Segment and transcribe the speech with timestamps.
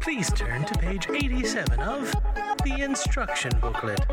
[0.00, 2.10] Please turn to page 87 of
[2.64, 4.03] the instruction booklet.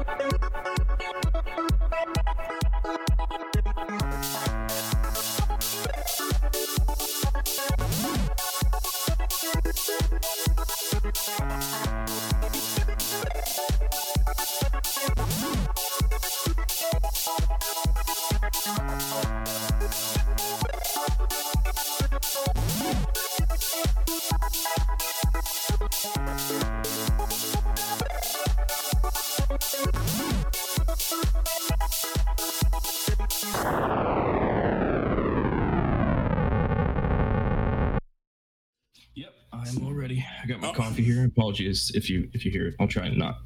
[41.71, 42.75] Apologies if you if you hear it.
[42.79, 43.37] I'll try and not,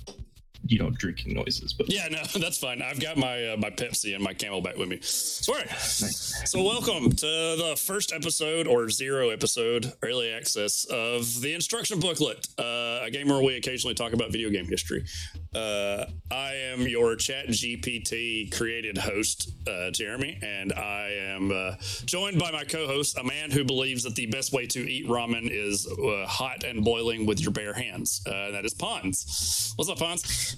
[0.66, 1.74] you know, drinking noises.
[1.74, 2.82] But Yeah, no, that's fine.
[2.82, 5.00] I've got my uh, my Pepsi and my CamelBak with me.
[5.02, 5.70] So, all right.
[5.80, 12.48] So, welcome to the first episode or zero episode, early access of the instruction booklet,
[12.58, 15.06] uh, a game where we occasionally talk about video game history.
[15.54, 22.40] Uh, I am your Chat GPT created host, uh, Jeremy, and I am uh, joined
[22.40, 25.88] by my co-host, a man who believes that the best way to eat ramen is
[25.88, 28.22] uh, hot and boiling with your bare hands.
[28.28, 29.74] Uh, that is Pons.
[29.76, 30.56] What's up, Pons?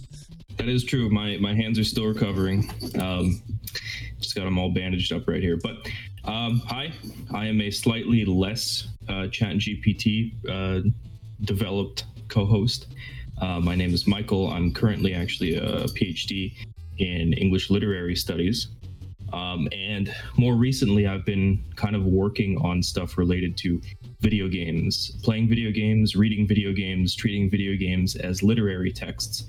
[0.57, 1.09] that is true.
[1.09, 2.69] My my hands are still recovering.
[2.99, 3.41] Um,
[4.19, 5.57] just got them all bandaged up right here.
[5.57, 5.77] But
[6.25, 6.91] um, hi,
[7.33, 10.89] I am a slightly less uh, Chat GPT uh,
[11.41, 12.87] developed co-host.
[13.39, 14.49] Uh, my name is Michael.
[14.49, 16.55] I'm currently actually a PhD
[16.97, 18.69] in English literary studies.
[19.33, 23.81] Um, and more recently, I've been kind of working on stuff related to
[24.21, 29.45] video games, playing video games, reading video games, treating video games as literary texts.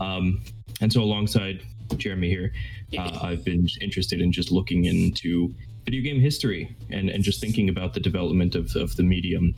[0.00, 0.42] Um,
[0.80, 1.62] and so, alongside
[1.96, 2.52] Jeremy here,
[2.98, 5.54] uh, I've been interested in just looking into
[5.84, 9.54] video game history and, and just thinking about the development of, of the medium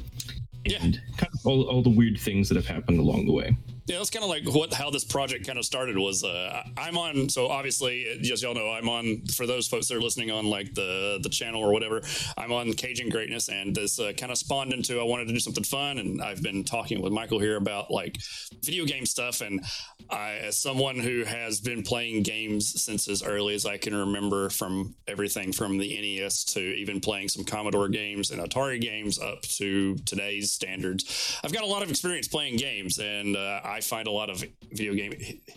[0.66, 3.56] and kind of all, all the weird things that have happened along the way.
[3.88, 6.98] Yeah, that's kind of like what how this project kind of started was uh, I'm
[6.98, 10.44] on so obviously as y'all know I'm on for those folks that are listening on
[10.44, 12.02] like the the channel or whatever
[12.36, 15.40] I'm on Caging Greatness and this uh, kind of spawned into I wanted to do
[15.40, 18.18] something fun and I've been talking with Michael here about like
[18.62, 19.64] video game stuff and
[20.10, 24.50] I as someone who has been playing games since as early as I can remember
[24.50, 29.40] from everything from the NES to even playing some Commodore games and Atari games up
[29.42, 34.06] to today's standards I've got a lot of experience playing games and uh, I find
[34.06, 35.14] a lot of video game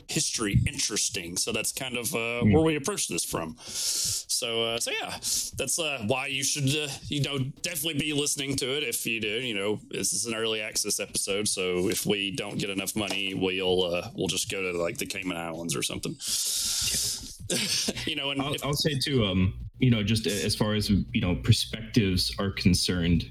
[0.08, 1.38] history interesting.
[1.38, 3.56] So that's kind of uh, where we approach this from.
[3.66, 5.12] So, uh, so yeah,
[5.58, 9.22] that's uh, why you should, uh, you know, definitely be listening to it if you
[9.22, 9.28] do.
[9.28, 13.34] You know, this is an early access episode, so if we don't get enough money,
[13.34, 16.16] we'll uh, we'll just go to like the Cayman Islands or something.
[18.06, 20.90] you know, and I'll, if, I'll say too, um, you know, just as far as
[20.90, 23.30] you know, perspectives are concerned,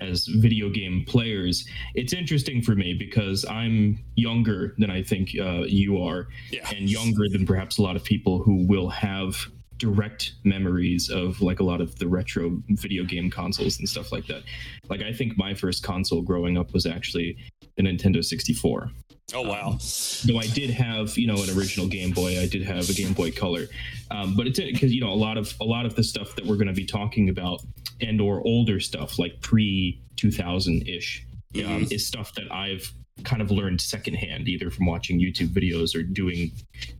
[0.00, 5.62] as video game players, it's interesting for me because I'm younger than I think uh,
[5.66, 6.68] you are, Yeah.
[6.74, 9.36] and younger than perhaps a lot of people who will have
[9.78, 14.26] direct memories of like a lot of the retro video game consoles and stuff like
[14.26, 14.42] that.
[14.88, 17.36] Like I think my first console growing up was actually
[17.76, 18.90] the Nintendo 64
[19.34, 19.78] oh wow,
[20.24, 23.12] though I did have you know an original Game Boy, I did have a Game
[23.12, 23.66] Boy Color,
[24.10, 26.46] um, but it's because you know a lot of a lot of the stuff that
[26.46, 27.62] we're going to be talking about
[28.00, 31.26] and or older stuff like pre two thousand ish
[31.64, 32.92] um, is stuff that I've
[33.24, 36.52] kind of learned secondhand, either from watching YouTube videos or doing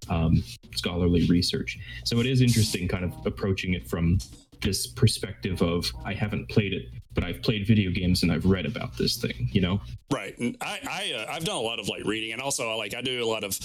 [0.09, 0.43] um,
[0.75, 1.79] scholarly research.
[2.05, 4.19] So it is interesting, kind of approaching it from
[4.63, 8.67] this perspective of I haven't played it, but I've played video games and I've read
[8.67, 9.49] about this thing.
[9.53, 9.81] You know.
[10.11, 10.37] Right.
[10.39, 12.95] And I, I, uh, I've done a lot of like reading and also I like
[12.95, 13.59] I do a lot of,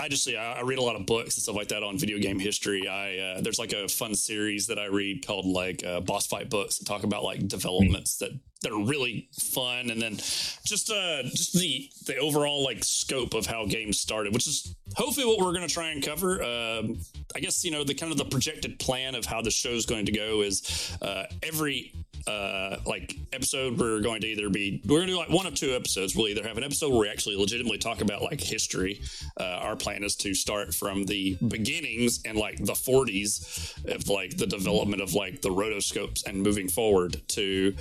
[0.00, 2.18] I just, yeah, I read a lot of books and stuff like that on video
[2.18, 2.86] game history.
[2.86, 6.50] I, uh, there's like a fun series that I read called like uh, boss fight
[6.50, 8.32] books that talk about like developments that,
[8.62, 9.90] that are really fun.
[9.90, 14.46] And then just, uh, just the, the overall like scope of how games started, which
[14.46, 16.42] is hopefully what we're going to try and cover.
[16.42, 16.98] Um,
[17.36, 20.06] I guess, you know, the kind of the projected plan of how the show's going
[20.06, 21.92] to go is, uh, every,
[22.28, 25.54] uh, like episode we're going to either be we're going to do like one of
[25.54, 29.00] two episodes we'll either have an episode where we actually legitimately talk about like history
[29.40, 34.36] uh, our plan is to start from the beginnings and like the 40s of like
[34.36, 37.74] the development of like the rotoscopes and moving forward to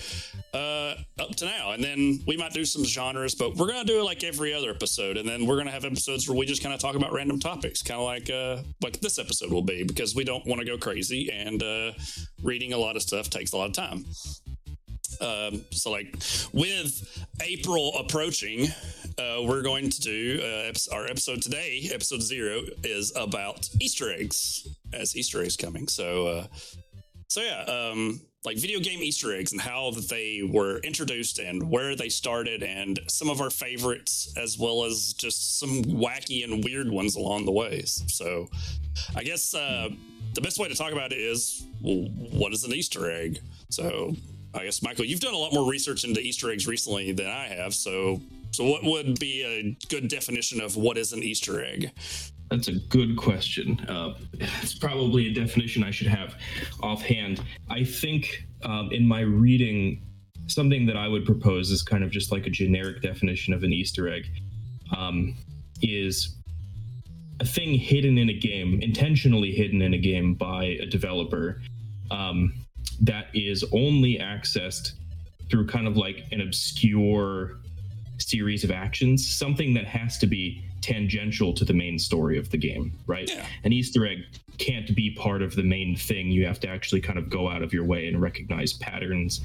[0.54, 1.72] uh, up to now.
[1.72, 4.54] And then we might do some genres, but we're going to do it like every
[4.54, 5.18] other episode.
[5.18, 7.40] And then we're going to have episodes where we just kind of talk about random
[7.40, 10.66] topics, kind of like uh, like this episode will be, because we don't want to
[10.66, 11.32] go crazy.
[11.32, 11.92] And uh,
[12.44, 14.06] reading a lot of stuff takes a lot of time.
[15.22, 16.16] Um, so, like
[16.54, 18.68] with April approaching,
[19.18, 21.90] uh, we're going to do uh, our episode today.
[21.94, 25.88] Episode zero is about Easter eggs, as Easter eggs coming.
[25.88, 26.48] So, uh,
[27.28, 31.70] so yeah, um, like video game Easter eggs and how that they were introduced and
[31.70, 36.64] where they started, and some of our favorites, as well as just some wacky and
[36.64, 37.84] weird ones along the way.
[37.86, 38.48] So,
[39.16, 39.90] I guess uh,
[40.34, 43.40] the best way to talk about it is well, what is an Easter egg?
[43.70, 44.16] So,
[44.58, 47.48] I guess Michael, you've done a lot more research into Easter eggs recently than I
[47.48, 47.74] have.
[47.74, 48.22] So,
[48.52, 51.92] so what would be a good definition of what is an Easter egg?
[52.50, 53.80] That's a good question.
[53.90, 56.36] Uh, it's probably a definition I should have
[56.82, 57.44] offhand.
[57.70, 60.02] I think um, in my reading,
[60.48, 63.74] something that I would propose is kind of just like a generic definition of an
[63.74, 64.26] Easter egg
[64.96, 65.36] um,
[65.82, 66.38] is
[67.40, 71.62] a thing hidden in a game, intentionally hidden in a game by a developer
[72.12, 72.54] um,
[73.02, 74.94] that is only accessed
[75.50, 77.58] through kind of like an obscure
[78.18, 82.58] series of actions, something that has to be tangential to the main story of the
[82.58, 83.30] game, right?
[83.30, 83.46] Yeah.
[83.64, 84.20] An Easter egg
[84.58, 86.32] can't be part of the main thing.
[86.32, 89.42] You have to actually kind of go out of your way and recognize patterns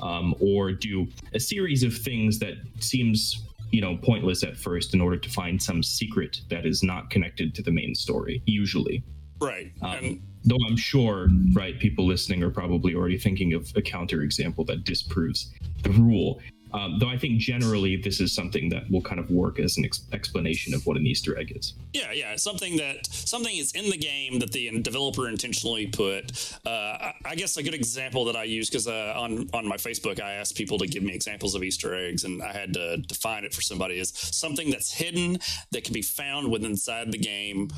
[0.00, 3.42] um, or do a series of things that seems
[3.72, 7.54] you know pointless at first in order to find some secret that is not connected
[7.54, 9.00] to the main story usually
[9.40, 9.70] Right.
[9.80, 14.66] um, and though i'm sure right people listening are probably already thinking of a counterexample
[14.66, 15.52] that disproves
[15.82, 16.40] the rule
[16.72, 19.84] um, though i think generally this is something that will kind of work as an
[19.84, 23.90] ex- explanation of what an easter egg is yeah, yeah, something that something is in
[23.90, 26.56] the game that the developer intentionally put.
[26.64, 30.20] Uh, I, guess a good example that I use because uh, on on my Facebook
[30.20, 33.44] I asked people to give me examples of Easter eggs, and I had to define
[33.44, 35.38] it for somebody is something that's hidden
[35.72, 37.70] that can be found within inside the game,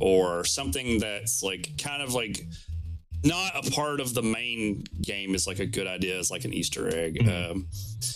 [0.00, 2.44] or something that's like kind of like
[3.22, 6.54] not a part of the main game is like a good idea It's like an
[6.54, 7.66] Easter egg, um,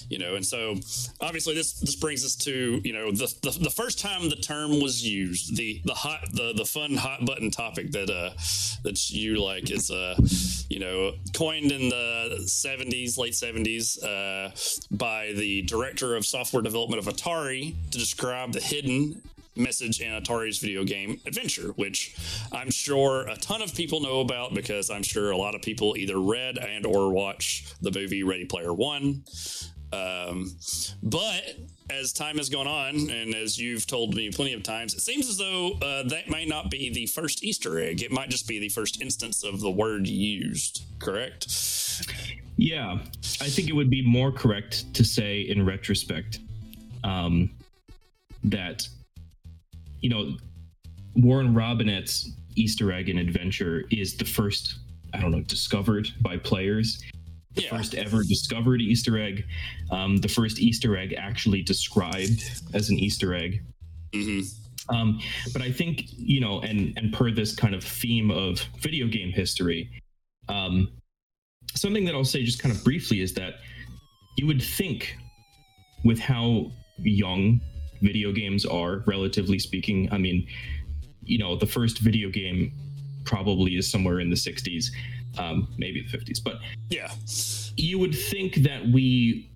[0.09, 0.35] you know.
[0.35, 0.77] And so
[1.21, 4.81] obviously this this brings us to you know the, the the first time the term
[4.81, 8.31] was used, the the hot the the fun hot button topic that uh
[8.83, 10.17] that you like is uh
[10.69, 14.51] you know coined in the 70s late 70s uh
[14.91, 19.23] by the director of software development of Atari to describe the hidden
[19.57, 22.17] message in Atari's video game Adventure, which
[22.53, 25.97] I'm sure a ton of people know about because I'm sure a lot of people
[25.97, 29.25] either read and or watch the movie Ready Player One.
[29.93, 30.57] Um,
[31.03, 31.43] but
[31.91, 35.29] as time has gone on, and as you've told me plenty of times, it seems
[35.29, 38.03] as though uh, that might not be the first Easter egg.
[38.03, 40.83] It might just be the first instance of the word used.
[40.99, 41.47] Correct?
[42.57, 42.99] Yeah,
[43.41, 46.41] I think it would be more correct to say in retrospect
[47.03, 47.51] um,
[48.45, 48.89] that,
[50.05, 50.37] you know,
[51.17, 54.81] Warren Robinett's Easter egg in Adventure is the first,
[55.15, 57.03] I don't know, discovered by players.
[57.55, 57.71] The Yeah.
[57.71, 59.47] first ever discovered Easter egg.
[59.91, 62.43] Um, the first Easter egg actually described
[62.75, 63.63] as an Easter egg.
[64.15, 64.41] hmm
[64.91, 65.19] Um,
[65.55, 69.33] but I think you know, and and per this kind of theme of video game
[69.33, 69.89] history,
[70.51, 70.89] um,
[71.75, 73.55] something that I'll say just kind of briefly is that
[74.37, 75.17] you would think,
[76.05, 77.63] with how young
[78.05, 80.47] video games are, relatively speaking, I mean,
[81.25, 82.73] you know, the first video game
[83.25, 84.91] probably is somewhere in the '60s,
[85.39, 86.61] um, maybe the '50s, but
[86.91, 87.11] Yeah.
[87.77, 89.51] you would think that we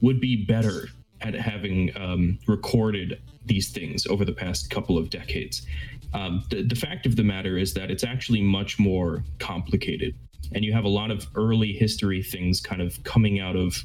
[0.00, 0.88] would be better
[1.20, 5.66] at having um, recorded these things over the past couple of decades.
[6.14, 10.14] Um, the, the fact of the matter is that it's actually much more complicated,
[10.54, 13.84] and you have a lot of early history things kind of coming out of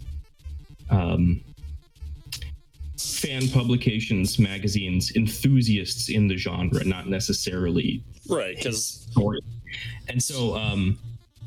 [0.90, 1.42] um,
[3.22, 8.56] fan publications, magazines, enthusiasts in the genre, not necessarily Right.
[8.58, 9.08] Because.
[10.10, 10.98] And so, um,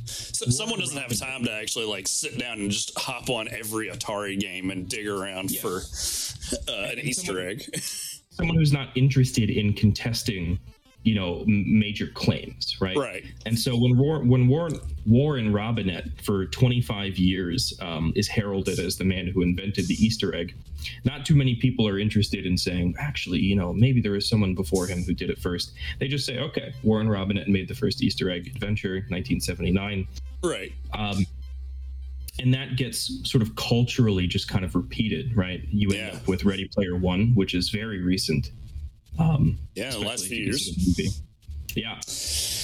[0.07, 3.89] So, someone doesn't have time to actually like sit down and just hop on every
[3.89, 5.61] Atari game and dig around Yeah.
[5.63, 5.83] for
[6.69, 7.81] uh, an Easter someone- egg.
[8.31, 10.59] someone who's not interested in contesting
[11.05, 13.25] you know major claims right right.
[13.47, 14.75] and so when war when warren
[15.07, 20.35] warren robinett for 25 years um, is heralded as the man who invented the easter
[20.35, 20.55] egg
[21.05, 24.55] not too many people are interested in saying actually you know maybe there was someone
[24.55, 28.03] before him who did it first they just say okay warren robinett made the first
[28.03, 30.09] easter egg adventure 1979
[30.43, 30.73] Right.
[30.93, 31.25] um,
[32.41, 35.63] and that gets sort of culturally just kind of repeated, right?
[35.71, 36.19] You end Yeah.
[36.19, 38.51] up with Ready Player One, which is very recent.
[39.19, 41.21] Um, Yeah, the last few years.
[41.75, 41.99] Yeah.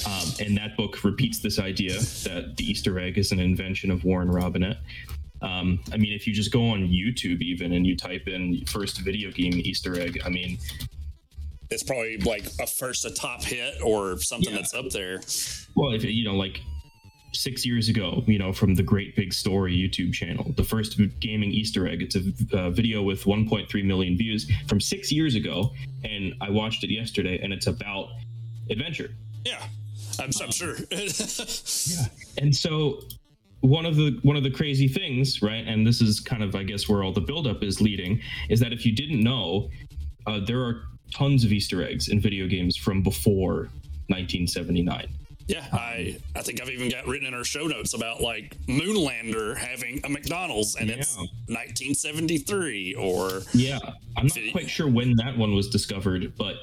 [0.07, 4.05] Um, and that book repeats this idea that the Easter egg is an invention of
[4.05, 4.79] Warren Robinett.
[5.43, 8.99] Um, I mean, if you just go on YouTube even and you type in first
[9.01, 10.59] video game Easter egg, I mean,
[11.71, 14.57] it's probably like a first a top hit or something Yeah.
[14.61, 15.21] that's up there.
[15.75, 16.61] well, if you know, like
[17.33, 21.51] six years ago, you know, from the Great Big Story YouTube channel, the first gaming
[21.51, 22.03] Easter egg.
[22.03, 25.71] It's a uh, video with 1.3 million views from six years ago,
[26.05, 28.09] and I watched it yesterday, and it's about
[28.69, 29.11] adventure.
[29.45, 29.63] Yeah,
[30.19, 30.77] I'm, I'm sure.
[30.91, 32.07] Yeah.
[32.39, 33.01] And so
[33.61, 35.67] one of the one of the crazy things, right?
[35.67, 38.73] And this is kind of I guess where all the buildup is leading, is that
[38.73, 39.71] if you didn't know,
[40.27, 40.83] uh, there are
[41.13, 43.69] tons of Easter eggs in video games from before
[44.09, 45.09] 1979.
[45.51, 49.57] Yeah, I I think I've even got written in our show notes about like Moonlander
[49.57, 53.79] having a McDonald's and it's 1973 or Yeah,
[54.17, 56.57] I'm not quite sure when that one was discovered, but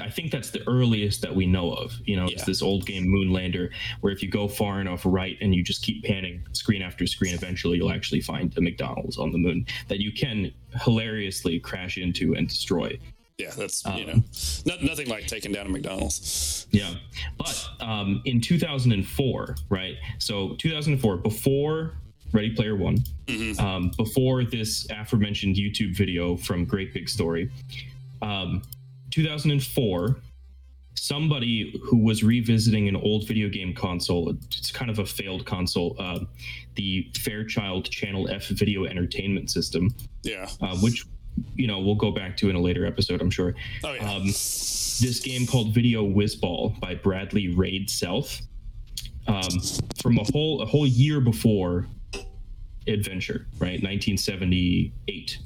[0.00, 1.94] I think that's the earliest that we know of.
[2.04, 5.54] You know, it's this old game Moonlander, where if you go far enough right and
[5.54, 9.38] you just keep panning screen after screen, eventually you'll actually find a McDonald's on the
[9.38, 10.52] moon that you can
[10.82, 12.96] hilariously crash into and destroy.
[13.38, 14.22] Yeah, that's Um, you know
[14.64, 16.66] no, nothing like taking down a McDonald's.
[16.70, 16.94] Yeah.
[17.36, 19.96] But um, in 2004, right?
[20.18, 21.94] So 2004, before
[22.32, 22.98] Ready Player One,
[23.58, 27.50] um, before this aforementioned YouTube video from Great Big Story,
[28.22, 28.62] um,
[29.10, 30.16] 2004,
[30.96, 35.96] somebody who was revisiting an old video game console, it's kind of a failed console,
[35.98, 36.20] uh,
[36.76, 40.48] the Fairchild Channel F video entertainment system, Yeah.
[40.60, 41.04] uh, which
[41.54, 44.10] you know we'll go back to in a later episode, I'm sure Oh yeah.
[44.10, 48.42] um, this game called Video Whizball by Bradley Reid-Selth
[49.26, 49.42] um,
[50.00, 51.86] from a whole a whole year before
[52.86, 53.82] Adventure, right?
[53.82, 55.38] 1978.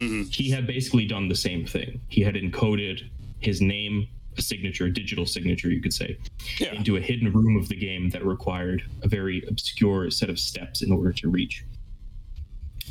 [0.00, 2.00] He had basically done the same thing.
[2.08, 3.08] He had encoded
[3.40, 6.18] his name, a signature, a digital signature, you could say,
[6.58, 6.72] yeah.
[6.72, 10.82] into a hidden room of the game that required a very obscure set of steps
[10.82, 11.64] in order to reach.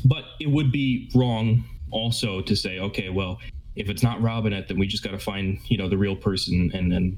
[0.05, 3.39] But it would be wrong also to say, okay, well,
[3.75, 6.71] if it's not Robinett, then we just got to find, you know, the real person
[6.73, 7.17] and then,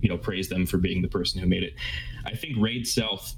[0.00, 1.74] you know, praise them for being the person who made it.
[2.24, 3.34] I think Reid-Selth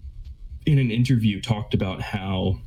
[0.67, 2.59] in an interview talked about how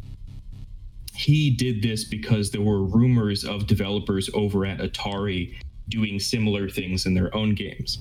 [1.15, 5.55] he did this because there were rumors of developers over at Atari
[5.89, 7.99] doing similar things in their own games.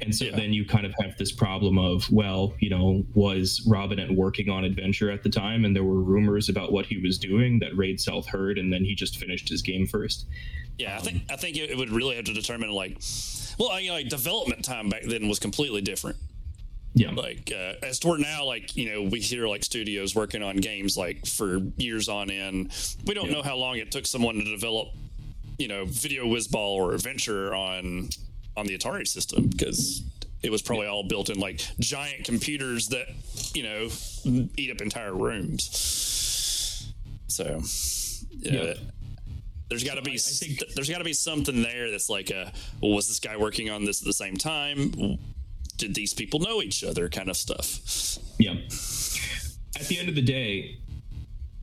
[0.00, 0.36] And so Yeah.
[0.36, 4.64] then you kind of have this problem of, well, you know, was Robinett working on
[4.64, 5.64] Adventure at the time?
[5.64, 8.94] And there were rumors about what he was doing that Reid-Selth heard, and then he
[8.94, 10.26] just finished his game first.
[10.78, 12.96] Yeah, I think I think it, would really have to determine like,
[13.58, 16.16] well, you know, like development time back then was completely different.
[16.94, 17.10] Yeah.
[17.10, 20.96] Like uh, as where now, like you know, we hear like studios working on games
[20.96, 22.72] like for years on end.
[23.04, 23.32] We don't Yeah.
[23.34, 24.88] know how long it took someone to develop,
[25.58, 28.10] you know, Video Whizball or Adventure on
[28.58, 30.02] on the Atari system because
[30.42, 33.06] it was probably all built in like giant computers that
[33.54, 33.88] you know
[34.56, 36.92] eat up entire rooms.
[37.28, 37.60] So
[38.30, 38.52] yeah.
[38.52, 38.74] Yeah.
[39.68, 42.08] There's got to be I- I think- th- there's got to be something there that's
[42.08, 45.18] like a well, was this guy working on this at the same time?
[45.76, 47.08] Did these people know each other?
[47.08, 48.18] Kind of stuff.
[48.38, 48.54] Yeah.
[49.78, 50.78] At the end of the day,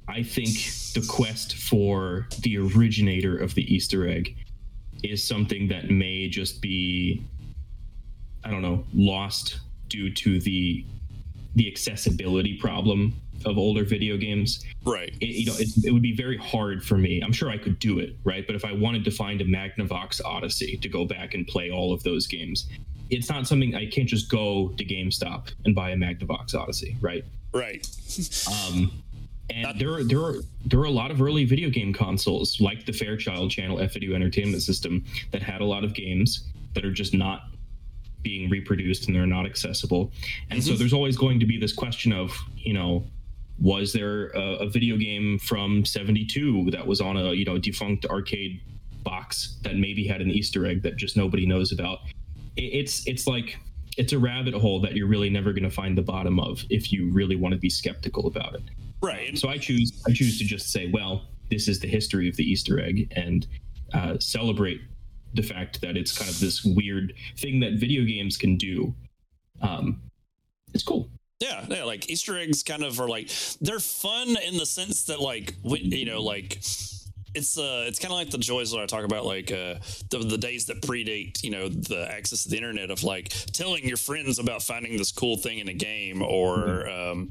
[0.08, 0.50] I think
[0.94, 4.38] the quest for the originator of the Easter egg
[5.04, 7.24] is something that may just be,
[8.44, 9.60] I don't know, lost
[9.90, 10.86] due to the
[11.56, 13.14] the accessibility problem
[13.46, 14.66] of older video games.
[14.84, 15.16] Right.
[15.22, 17.22] It, you know, it, it would be very hard for me.
[17.22, 18.46] I'm sure I could do it, right?
[18.46, 21.94] But if I wanted to find a Magnavox Odyssey to go back and play all
[21.94, 22.68] of those games,
[23.10, 27.24] it's not something I can't just go to GameStop and buy a Magnavox Odyssey, right?
[27.54, 27.88] Right.
[28.52, 28.92] Um,
[29.50, 30.36] and there are there are
[30.66, 34.16] there are a lot of early video game consoles like the Fairchild Channel F Video
[34.16, 37.44] Entertainment System that had a lot of games that are just not
[38.22, 40.12] being reproduced and they're not accessible.
[40.50, 40.80] And so mm-hmm.
[40.80, 43.06] there's always going to be this question of, you know,
[43.60, 48.06] was there a, a video game from 72 that was on a, you know, defunct
[48.08, 48.60] arcade
[49.04, 52.00] box that maybe had an Easter egg that just nobody knows about?
[52.58, 53.58] It, it's it's like
[53.96, 56.92] it's a rabbit hole that you're really never going to find the bottom of if
[56.92, 58.64] you really want to be skeptical about it.
[59.06, 59.38] Right.
[59.38, 62.44] So I choose I choose to just say, well, this is the history of the
[62.44, 63.48] Easter egg, and
[63.94, 64.82] uh, celebrate
[65.34, 68.94] the fact that it's kind of this weird thing that video games can do.
[69.62, 70.02] Um,
[70.74, 71.10] it's cool.
[71.40, 73.30] Yeah, yeah, like Easter eggs kind of are like
[73.62, 76.60] they're fun in the sense that like you know like
[77.36, 79.76] it's uh it's kind of like the joys that I talk about like uh
[80.10, 83.86] the, the days that predate you know the access to the internet of like telling
[83.88, 87.30] your friends about finding this cool thing in a game or um,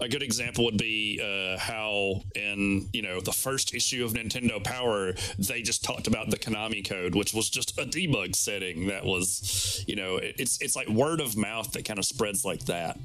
[0.00, 4.62] a good example would be uh, how in you know the first issue of Nintendo
[4.62, 9.04] Power they just talked about the Konami code which was just a debug setting that
[9.04, 12.64] was you know it- it's it's like word of mouth that kind of spreads like
[12.66, 12.98] that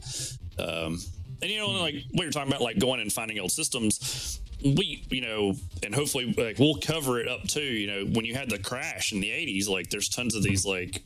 [0.60, 1.00] um,
[1.42, 4.40] and you know, like what you're talking about, like going and finding old systems.
[4.64, 7.62] We, you know, and hopefully, like we'll cover it up too.
[7.62, 10.66] You know, when you had the crash in the '80s, like there's tons of these
[10.66, 11.04] like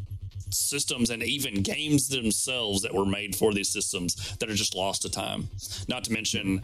[0.49, 5.01] systems and even games themselves that were made for these systems that are just lost
[5.03, 5.49] to time.
[5.87, 6.63] Not to mention,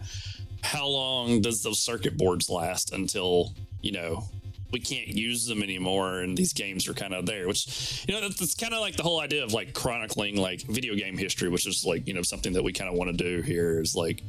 [0.63, 4.23] how long does those circuit boards last until you know
[4.71, 8.21] we can't use them anymore and these games are kind of there which you know
[8.21, 11.49] that's, that's kind of like the whole idea of like chronicling like video game history
[11.49, 13.95] which is like you know something that we kind of want to do here is
[13.95, 14.23] like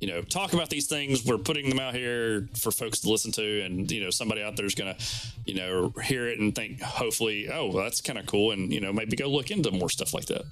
[0.00, 3.32] you know talk about these things we're putting them out here for folks to listen
[3.32, 4.96] to and you know somebody out there is gonna
[5.44, 8.80] you know hear it and think hopefully oh well, that's kind of cool and you
[8.80, 10.42] know maybe go look into more stuff like that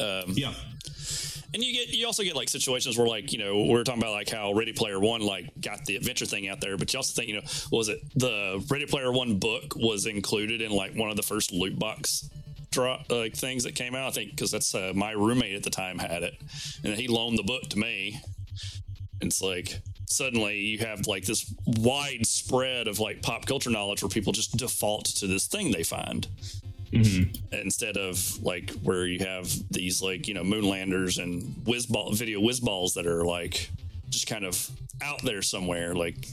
[0.00, 0.52] um, yeah
[1.54, 4.02] and you get you also get like situations where like you know we are talking
[4.02, 6.98] about like how Ready Player One like got the adventure thing out there, but you
[6.98, 10.94] also think you know was it the Ready Player One book was included in like
[10.94, 12.28] one of the first loot box
[12.72, 14.08] drop like things that came out.
[14.08, 16.34] I think because that's uh, my roommate at the time had it,
[16.82, 18.20] and he loaned the book to me.
[19.20, 24.10] It's like suddenly you have like this wide spread of like pop culture knowledge where
[24.10, 26.28] people just default to this thing they find
[26.92, 27.54] mm-hmm.
[27.54, 32.40] instead of like where you have these like you know moonlanders and whiz ball video
[32.40, 33.70] whiz balls that are like
[34.10, 34.70] just kind of
[35.02, 35.94] out there somewhere.
[35.94, 36.28] Like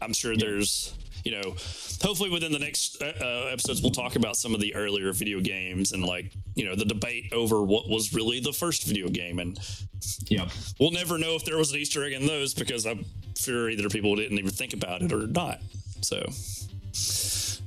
[0.00, 0.38] I'm sure yeah.
[0.40, 0.94] there's
[1.24, 1.54] you know
[2.02, 5.40] hopefully within the next uh, uh, episodes we'll talk about some of the earlier video
[5.40, 9.38] games and like you know the debate over what was really the first video game
[9.38, 9.58] and
[10.26, 10.48] yeah
[10.78, 13.04] we'll never know if there was an easter egg in those because i'm
[13.36, 15.60] sure either people didn't even think about it or not
[16.00, 16.24] so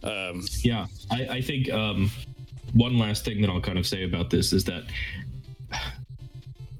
[0.03, 2.09] um, yeah I, I think um,
[2.73, 4.83] one last thing that I'll kind of say about this is that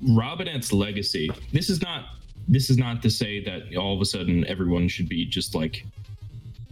[0.03, 1.29] Robinett's legacy.
[1.51, 2.05] This is not.
[2.47, 5.85] This is not to say that all of a sudden everyone should be just like,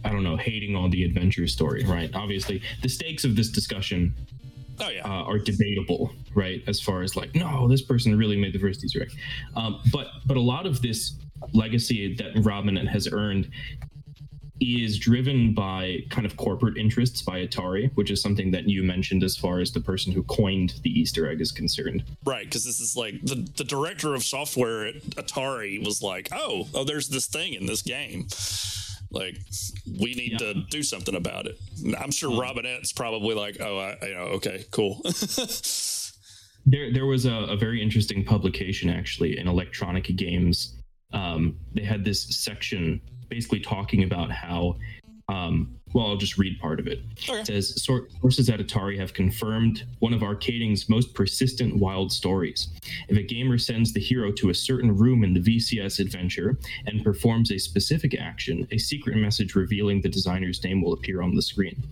[0.04, 2.10] I don't know, hating on the adventure story, right?
[2.14, 4.14] Obviously, the stakes of this discussion
[4.80, 5.04] oh, yeah.
[5.04, 6.62] uh, are debatable, right?
[6.66, 9.12] As far as like, no, this person really made the first Easter egg.
[9.56, 11.14] Um, but but a lot of this
[11.52, 13.50] legacy that Robinett has earned
[14.60, 19.24] is driven by kind of corporate interests by Atari, which is something that you mentioned
[19.24, 22.04] as far as the person who coined the Easter egg is concerned.
[22.26, 26.68] Right, because this is like the, the director of software at Atari was like, oh,
[26.74, 28.26] oh, there's this thing in this game.
[29.10, 29.38] Like,
[30.00, 30.38] we need yeah.
[30.38, 31.58] to do something about it.
[31.98, 35.00] I'm sure um, Robinett's probably like, oh, I, you know, okay, cool.
[36.66, 40.76] there, there was a, a very interesting publication actually in Electronic Games.
[41.12, 44.76] Um, they had this section basically talking about how
[45.28, 47.00] um, well, I'll just read part of it.
[47.28, 47.40] Okay.
[47.40, 52.68] It says sources at Atari have confirmed one of arcading's most persistent wild stories.
[53.08, 57.04] If a gamer sends the hero to a certain room in the VCS adventure and
[57.04, 61.42] performs a specific action, a secret message revealing the designer's name will appear on the
[61.42, 61.82] screen.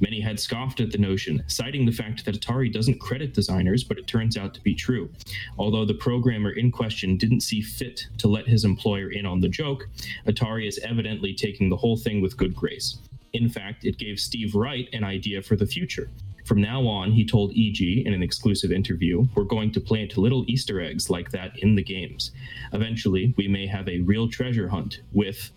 [0.00, 3.98] Many had scoffed at the notion, citing the fact that Atari doesn't credit designers, but
[3.98, 5.10] it turns out to be true.
[5.58, 9.48] Although the programmer in question didn't see fit to let his employer in on the
[9.48, 9.88] joke,
[10.26, 12.98] Atari is evidently taking the whole thing with good grace.
[13.32, 16.10] In fact, it gave Steve Wright an idea for the future.
[16.46, 20.44] From now on, he told EG in an exclusive interview, we're going to plant little
[20.48, 22.30] Easter eggs like that in the games.
[22.72, 25.50] Eventually, we may have a real treasure hunt with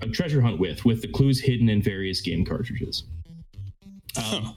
[0.00, 3.04] a treasure hunt with with the clues hidden in various game cartridges.
[4.16, 4.56] Um,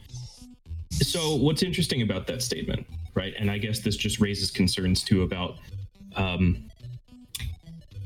[0.92, 3.34] so, what's interesting about that statement, right?
[3.38, 5.58] And I guess this just raises concerns too about
[6.16, 6.71] um,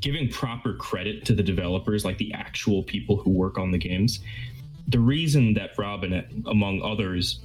[0.06, 4.20] giving proper credit to the developers, like the actual people who work on the games.
[4.90, 7.40] The reason that Robin, among others,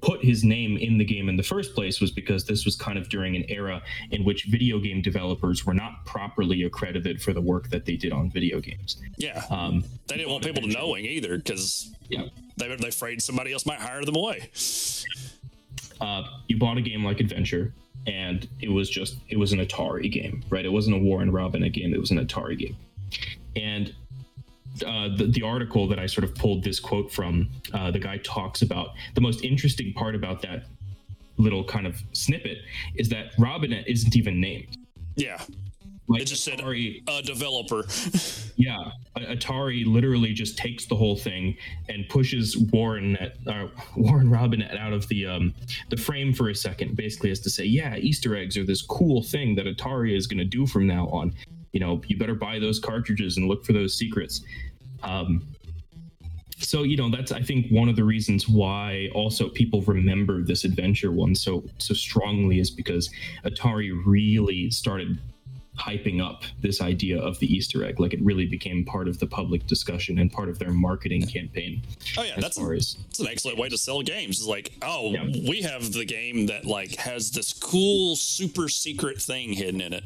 [0.00, 2.98] put his name in the game in the first place was because this was kind
[2.98, 7.40] of during an era in which video game developers were not properly accredited for the
[7.40, 9.02] work that they did on video games.
[9.16, 9.42] Yeah.
[9.50, 12.26] Um, they didn't want people to knowing either because yeah.
[12.58, 14.50] they were afraid somebody else might hire them away.
[16.00, 17.72] Uh, you bought a game like Adventure,
[18.06, 20.64] and it was just it was an Atari game, right?
[20.64, 22.76] It wasn't a Warren Robin game; it was an Atari game.
[23.56, 23.94] And
[24.84, 28.18] uh, the, the, article that I sort of pulled this quote from, uh, the guy
[28.18, 30.64] talks about the most interesting part about that
[31.36, 32.58] little kind of snippet
[32.96, 34.76] is that Robinett isn't even named.
[35.14, 35.40] Yeah.
[36.06, 37.84] Like it just Atari, a developer.
[38.56, 41.56] yeah, Atari literally just takes the whole thing
[41.88, 45.54] and pushes Warren at uh, Warren Robinett out of the um,
[45.88, 49.22] the frame for a second, basically as to say, yeah, Easter eggs are this cool
[49.22, 51.32] thing that Atari is going to do from now on
[51.74, 54.40] you know you better buy those cartridges and look for those secrets
[55.02, 55.46] um,
[56.56, 60.64] so you know that's i think one of the reasons why also people remember this
[60.64, 63.10] adventure one so so strongly is because
[63.44, 65.18] atari really started
[65.78, 67.98] hyping up this idea of the Easter egg.
[67.98, 71.82] Like it really became part of the public discussion and part of their marketing campaign.
[72.16, 74.38] Oh yeah, that's as, that's an excellent way to sell games.
[74.38, 75.24] It's like, oh, yeah.
[75.48, 80.04] we have the game that like has this cool super secret thing hidden in it.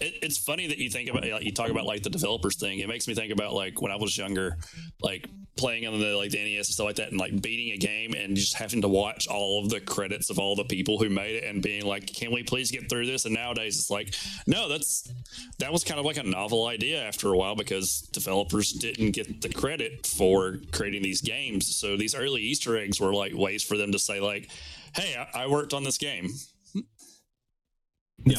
[0.00, 0.14] it.
[0.22, 2.78] It's funny that you think about you talk about like the developers thing.
[2.78, 4.58] It makes me think about like when I was younger,
[5.02, 5.28] like
[5.64, 8.12] playing on the like the NES and stuff like that, and like beating a game
[8.12, 11.36] and just having to watch all of the credits of all the people who made
[11.36, 13.24] it and being like, can we please get through this?
[13.24, 14.14] And nowadays it's like,
[14.46, 15.10] no, that's
[15.60, 19.40] that was kind of like a novel idea after a while because developers didn't get
[19.40, 21.74] the credit for creating these games.
[21.74, 24.50] So these early Easter eggs were like ways for them to say like,
[24.94, 26.28] "Hey, I, I worked on this game."
[28.26, 28.36] Yeah.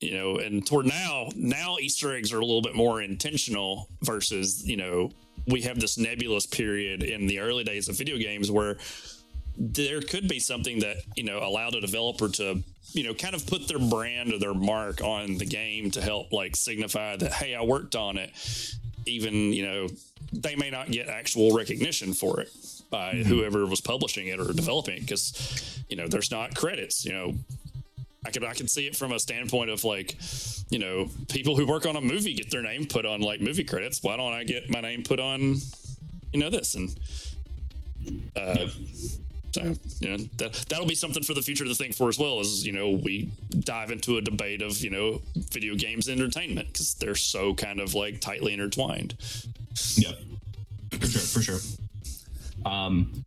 [0.00, 4.66] You know, and toward now, now Easter eggs are a little bit more intentional versus,
[4.66, 5.10] you know,
[5.46, 8.76] we have this nebulous period in the early days of video games where
[9.56, 13.46] there could be something that you know allowed a developer to you know kind of
[13.46, 17.54] put their brand or their mark on the game to help like signify that hey
[17.54, 18.30] i worked on it
[19.06, 19.86] even you know
[20.32, 22.48] they may not get actual recognition for it
[22.90, 23.28] by mm-hmm.
[23.28, 27.34] whoever was publishing it or developing it because you know there's not credits you know
[28.24, 30.16] I can I can see it from a standpoint of like,
[30.70, 33.64] you know, people who work on a movie get their name put on like movie
[33.64, 34.02] credits.
[34.02, 35.56] Why don't I get my name put on,
[36.32, 36.94] you know, this and
[38.36, 38.68] uh,
[39.52, 42.40] so you know that that'll be something for the future to think for as well
[42.40, 43.30] as you know we
[43.60, 47.94] dive into a debate of you know video games entertainment because they're so kind of
[47.94, 49.14] like tightly intertwined.
[49.96, 50.12] Yeah,
[50.90, 51.58] for sure, for sure.
[52.64, 53.24] Um,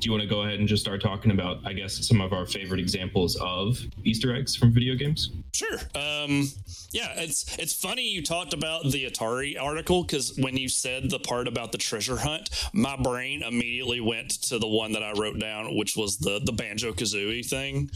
[0.00, 2.32] do you want to go ahead and just start talking about, I guess, some of
[2.32, 5.30] our favorite examples of Easter eggs from video games?
[5.52, 5.78] Sure.
[5.94, 6.48] Um,
[6.90, 11.18] yeah, it's it's funny you talked about the Atari article because when you said the
[11.18, 15.38] part about the treasure hunt, my brain immediately went to the one that I wrote
[15.38, 17.90] down, which was the the Banjo Kazooie thing,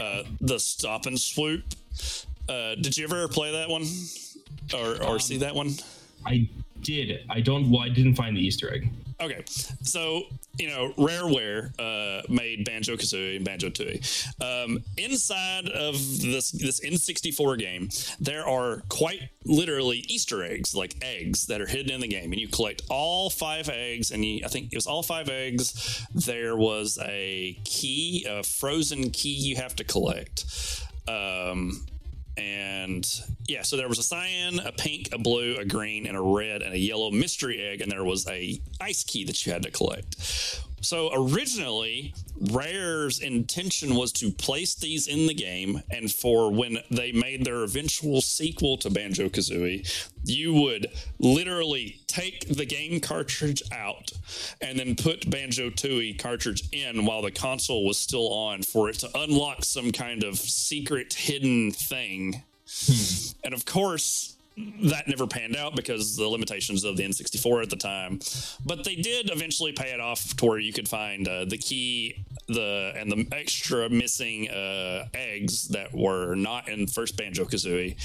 [0.00, 1.62] uh, the stop and swoop.
[2.48, 3.84] Uh, did you ever play that one,
[4.74, 5.74] or or um, see that one?
[6.26, 6.48] I
[6.82, 7.24] did.
[7.30, 7.70] I don't.
[7.70, 8.90] Well, I didn't find the Easter egg.
[9.20, 10.24] Okay, so
[10.58, 14.02] you know, Rareware uh, made Banjo Kazooie and Banjo Tooie.
[14.42, 17.88] Um, inside of this this N64 game,
[18.20, 22.40] there are quite literally Easter eggs, like eggs that are hidden in the game, and
[22.40, 24.10] you collect all five eggs.
[24.10, 26.04] And you, I think it was all five eggs.
[26.14, 30.44] There was a key, a frozen key you have to collect.
[31.06, 31.86] Um,
[32.36, 33.08] and
[33.46, 36.62] yeah, so there was a cyan, a pink, a blue, a green, and a red,
[36.62, 39.70] and a yellow mystery egg, and there was a ice key that you had to
[39.70, 40.16] collect.
[40.82, 42.12] So originally,
[42.50, 47.62] Rare's intention was to place these in the game, and for when they made their
[47.62, 49.86] eventual sequel to Banjo Kazooie,
[50.24, 54.12] you would literally take the game cartridge out
[54.60, 58.98] and then put Banjo Tooie cartridge in while the console was still on for it
[58.98, 62.42] to unlock some kind of secret hidden thing.
[62.66, 63.32] Hmm.
[63.44, 67.76] And of course, that never panned out because the limitations of the N64 at the
[67.76, 68.20] time.
[68.64, 72.24] But they did eventually pay it off to where you could find uh, the key,
[72.48, 77.96] the and the extra missing uh, eggs that were not in first Banjo Kazooie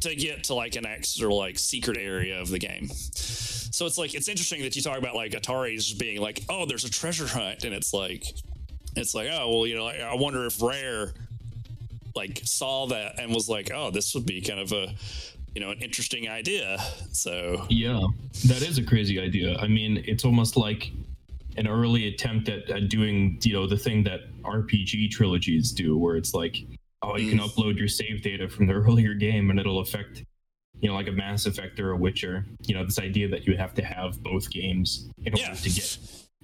[0.00, 2.88] to get to like an extra like secret area of the game.
[2.88, 6.84] So it's like it's interesting that you talk about like Atari's being like, oh, there's
[6.84, 8.24] a treasure hunt, and it's like,
[8.96, 11.12] it's like, oh, well, you know, I wonder if Rare
[12.16, 14.88] like saw that and was like, oh, this would be kind of a
[15.54, 16.78] you know an interesting idea
[17.12, 18.00] so yeah
[18.46, 20.90] that is a crazy idea i mean it's almost like
[21.56, 26.16] an early attempt at, at doing you know the thing that rpg trilogies do where
[26.16, 26.58] it's like
[27.02, 27.30] oh you mm.
[27.30, 30.24] can upload your save data from the earlier game and it'll affect
[30.80, 33.56] you know like a mass effect or a witcher you know this idea that you
[33.56, 35.54] have to have both games in order yeah.
[35.54, 35.98] to get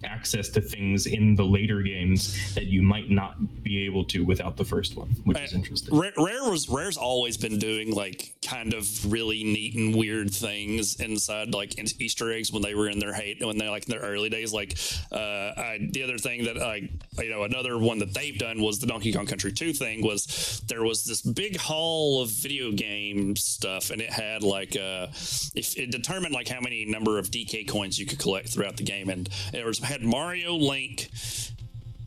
[0.05, 4.57] access to things in the later games that you might not be able to without
[4.57, 5.99] the first one, which is interesting.
[5.99, 10.97] Rare, Rare was Rare's always been doing like kind of really neat and weird things
[11.01, 14.01] inside like Easter eggs when they were in their hate when they're like in their
[14.01, 14.53] early days.
[14.53, 14.79] Like
[15.13, 18.79] uh, I, the other thing that I you know another one that they've done was
[18.79, 23.37] the Donkey Kong Country Two thing was there was this big hall of video game
[23.37, 25.07] stuff and it had like uh
[25.55, 28.85] if it determined like how many number of DK coins you could collect throughout the
[28.85, 31.09] game and it was had Mario, Link,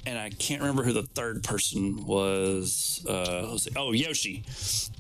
[0.06, 3.06] and I can't remember who the third person was.
[3.08, 4.44] Uh, oh, Yoshi.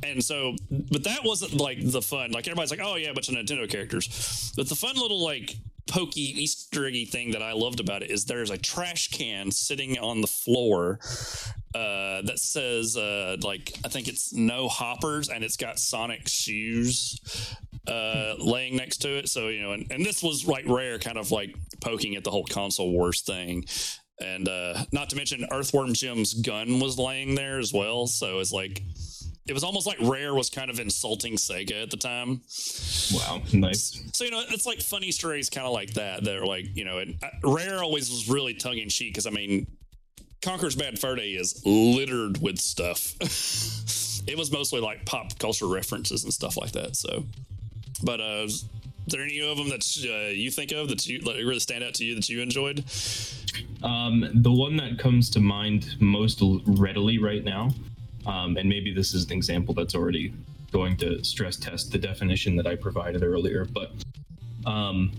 [0.04, 2.32] And so, but that wasn't like the fun.
[2.32, 4.52] Like everybody's like, oh yeah, a bunch of Nintendo characters.
[4.56, 5.58] But the fun little like
[5.88, 9.98] pokey Easter eggy thing that I loved about it is there's a trash can sitting
[9.98, 11.00] on the floor
[11.74, 17.20] uh, that says uh, like I think it's no hoppers and it's got Sonic shoes
[17.88, 19.30] uh, laying next to it.
[19.30, 22.32] So you know, and, and this was like rare, kind of like poking at the
[22.32, 23.66] whole console wars thing.
[24.22, 28.08] And uh, not to mention, Earthworm Jim's gun was laying there as well.
[28.08, 28.82] So it's like
[29.48, 32.42] it was almost like Rare was kind of insulting Sega at the time.
[33.14, 34.04] Wow, nice.
[34.14, 36.24] So you know, it's like funny stories, kind of like that.
[36.24, 39.32] They're like you know, and uh, Rare always was really tongue in cheek because I
[39.32, 39.66] mean,
[40.42, 43.16] Conker's Bad Fur Day is littered with stuff.
[44.28, 46.96] it was mostly like pop culture references and stuff like that.
[46.96, 47.26] So,
[48.04, 48.48] but uh,
[49.12, 51.94] there any of them that uh, you think of that you like, really stand out
[51.96, 52.84] to you that you enjoyed?
[53.84, 57.70] Um, the one that comes to mind most readily right now,
[58.26, 60.34] um, and maybe this is an example that's already
[60.72, 63.92] going to stress test the definition that I provided earlier, but
[64.66, 65.12] um,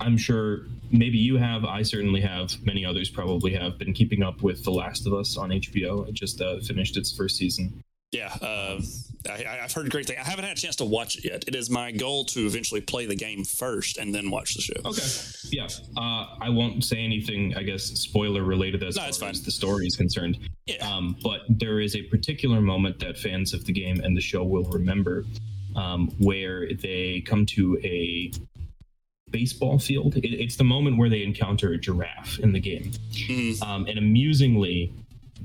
[0.00, 4.42] I'm sure maybe you have, I certainly have, many others probably have been keeping up
[4.42, 6.08] with The Last of Us on HBO.
[6.08, 7.82] It just uh, finished its first season.
[8.12, 8.80] Yeah, uh,
[9.28, 10.18] I, have heard great things.
[10.20, 11.44] I haven't had a chance to watch it yet.
[11.46, 14.80] It is my goal to eventually play the game first and then watch the show.
[14.84, 15.02] Okay.
[15.50, 15.68] Yeah.
[15.96, 19.86] Uh, I won't say anything, I guess, spoiler related as no, far as the story
[19.86, 20.38] is concerned.
[20.66, 20.86] Yeah.
[20.86, 24.42] Um, but there is a particular moment that fans of the game and the show
[24.42, 25.24] will remember
[25.76, 28.32] um, where they come to a
[29.30, 30.16] baseball field.
[30.16, 32.92] It, it's the moment where they encounter a giraffe in the game.
[33.12, 33.62] Mm-hmm.
[33.62, 34.92] Um, and amusingly,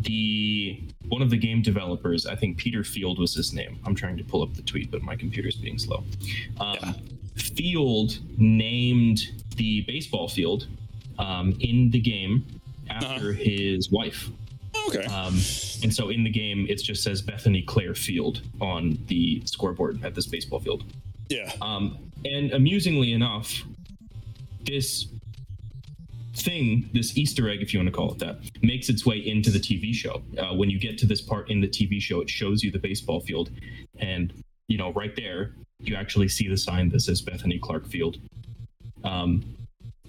[0.02, 3.80] the one of the game developers, I think Peter Field was his name.
[3.86, 6.04] I'm trying to pull up the tweet, but my computer's being slow.
[6.60, 6.94] Um, Yeah.
[7.36, 9.20] Field named
[9.58, 10.68] the baseball field
[11.20, 12.46] um, in the game
[12.90, 14.30] after his wife.
[14.88, 15.04] Okay.
[15.06, 15.34] Um,
[15.84, 20.16] and so in the game, it just says Bethany Claire Field on the scoreboard at
[20.16, 20.84] this baseball field.
[21.30, 21.52] yeah.
[21.62, 23.64] Um, and amusingly enough,
[24.66, 25.08] this
[26.36, 29.50] thing, this Easter egg, if you want to call it that, makes its way into
[29.50, 30.22] the TV show.
[30.38, 32.80] Uh, when you get to this part in the TV show, it shows you the
[32.80, 33.50] baseball field,
[34.00, 34.34] and
[34.68, 38.18] you know right there, you actually see the sign that says Bethany Clark Field.
[39.04, 39.56] Um,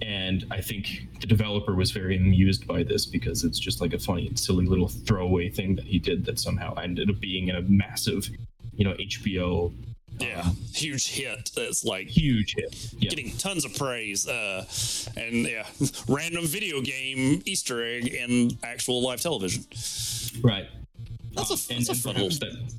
[0.03, 3.99] and I think the developer was very amused by this because it's just like a
[3.99, 7.63] funny, silly little throwaway thing that he did that somehow ended up being in a
[7.63, 8.29] massive,
[8.75, 9.73] you know, HBO
[10.19, 10.51] Yeah.
[10.73, 11.51] Huge hit.
[11.55, 12.93] That's like huge hit.
[12.99, 13.11] Yeah.
[13.11, 14.27] getting tons of praise.
[14.27, 14.65] Uh,
[15.17, 15.67] and yeah,
[16.09, 19.65] random video game Easter egg in actual live television.
[20.43, 20.69] Right.
[21.35, 22.59] That's a, Uh, that's a fun perhaps little.
[22.59, 22.73] that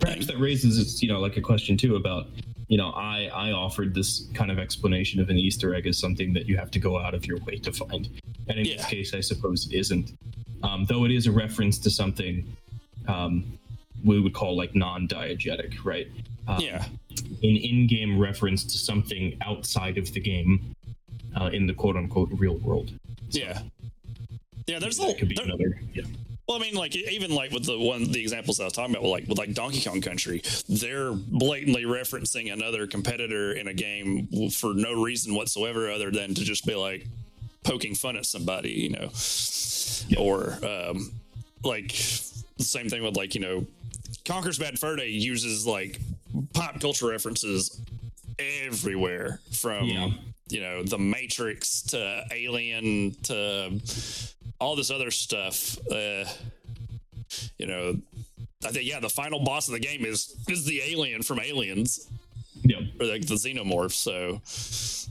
[0.00, 2.26] perhaps that raises you know like a question too about
[2.68, 6.32] you know I I offered this kind of explanation of an Easter egg as something
[6.34, 8.08] that you have to go out of your way to find,
[8.48, 10.12] and in this case I suppose it isn't,
[10.62, 12.44] um, though it is a reference to something
[13.06, 13.58] um,
[14.04, 16.08] we would call like non-diegetic, right?
[16.48, 16.84] Um, Yeah.
[17.42, 20.74] an in-game reference to something outside of the game
[21.38, 22.90] uh, in the quote-unquote real world.
[23.30, 23.60] Yeah.
[24.66, 25.80] Yeah, there's a that little, could be there- another.
[25.94, 26.02] Yeah.
[26.48, 29.06] Well, I mean, like even like with the one the examples I was talking about,
[29.06, 34.72] like with like Donkey Kong Country, they're blatantly referencing another competitor in a game for
[34.72, 37.06] no reason whatsoever, other than to just be like
[37.64, 39.10] poking fun at somebody, you know,
[40.18, 41.12] or um,
[41.64, 41.88] like
[42.56, 43.66] the same thing with like you know,
[44.24, 46.00] Conker's Bad Fur Day uses like
[46.54, 47.80] pop culture references
[48.38, 50.10] everywhere from Yeah.
[50.48, 53.80] you know the Matrix to Alien to
[54.60, 55.78] all this other stuff.
[55.90, 56.24] Uh,
[57.58, 57.96] you know,
[58.64, 62.08] I think yeah, the final boss of the game is is the alien from Aliens
[62.62, 62.80] Yeah.
[63.00, 63.92] or like the xenomorph.
[63.92, 64.40] So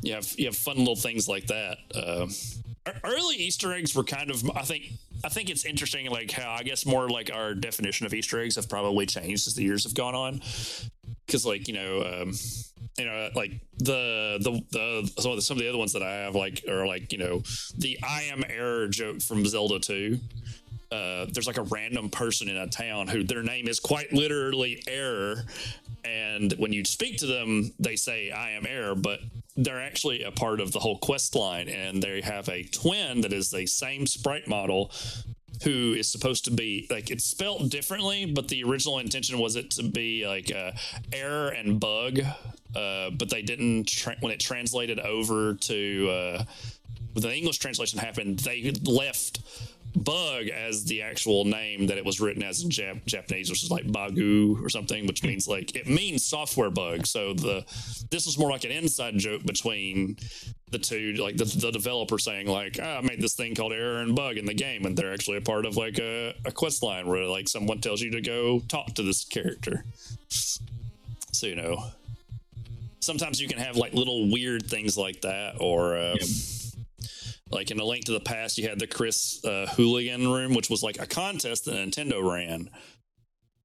[0.02, 1.78] you have you have fun little things like that.
[1.96, 2.32] Um,
[2.88, 4.92] ear- early Easter eggs were kind of I think
[5.24, 8.56] I think it's interesting like how I guess more like our definition of Easter eggs
[8.56, 10.42] have probably changed as the years have gone on.
[11.28, 12.22] Because like you know.
[12.22, 12.34] Um,
[12.98, 16.02] you know, like the the the some of the, some of the other ones that
[16.02, 17.44] I have, like are like you know
[17.78, 20.20] the I am error joke from Zelda Two.
[20.92, 24.82] Uh, there's like a random person in a town who their name is quite literally
[24.88, 25.44] error,
[26.06, 29.20] and when you speak to them, they say I am error, but
[29.56, 33.34] they're actually a part of the whole quest line, and they have a twin that
[33.34, 34.92] is the same sprite model
[35.64, 39.72] who is supposed to be like it's spelt differently, but the original intention was it
[39.72, 40.72] to be like uh,
[41.12, 42.20] error and bug,
[42.76, 46.44] uh, but they didn't tra- when it translated over to uh,
[47.14, 49.40] when the English translation happened, they left
[50.04, 53.72] bug as the actual name that it was written as in Jap- Japanese, which is
[53.72, 57.06] like bagu or something, which means like it means software bug.
[57.06, 57.66] So the
[58.12, 60.18] this was more like an inside joke between
[60.72, 64.00] the two, like the, the developer saying like, oh, I made this thing called error
[64.00, 66.84] and bug in the game, and they're actually a part of like a, a quest
[66.84, 69.86] line where like someone tells you to go talk to this character.
[70.30, 71.84] So you know,
[73.00, 76.18] sometimes you can have like little weird things like that, or um,
[77.52, 80.70] like in a Link to the Past, you had the Chris uh, Houlihan Room, which
[80.70, 82.70] was like a contest that Nintendo ran.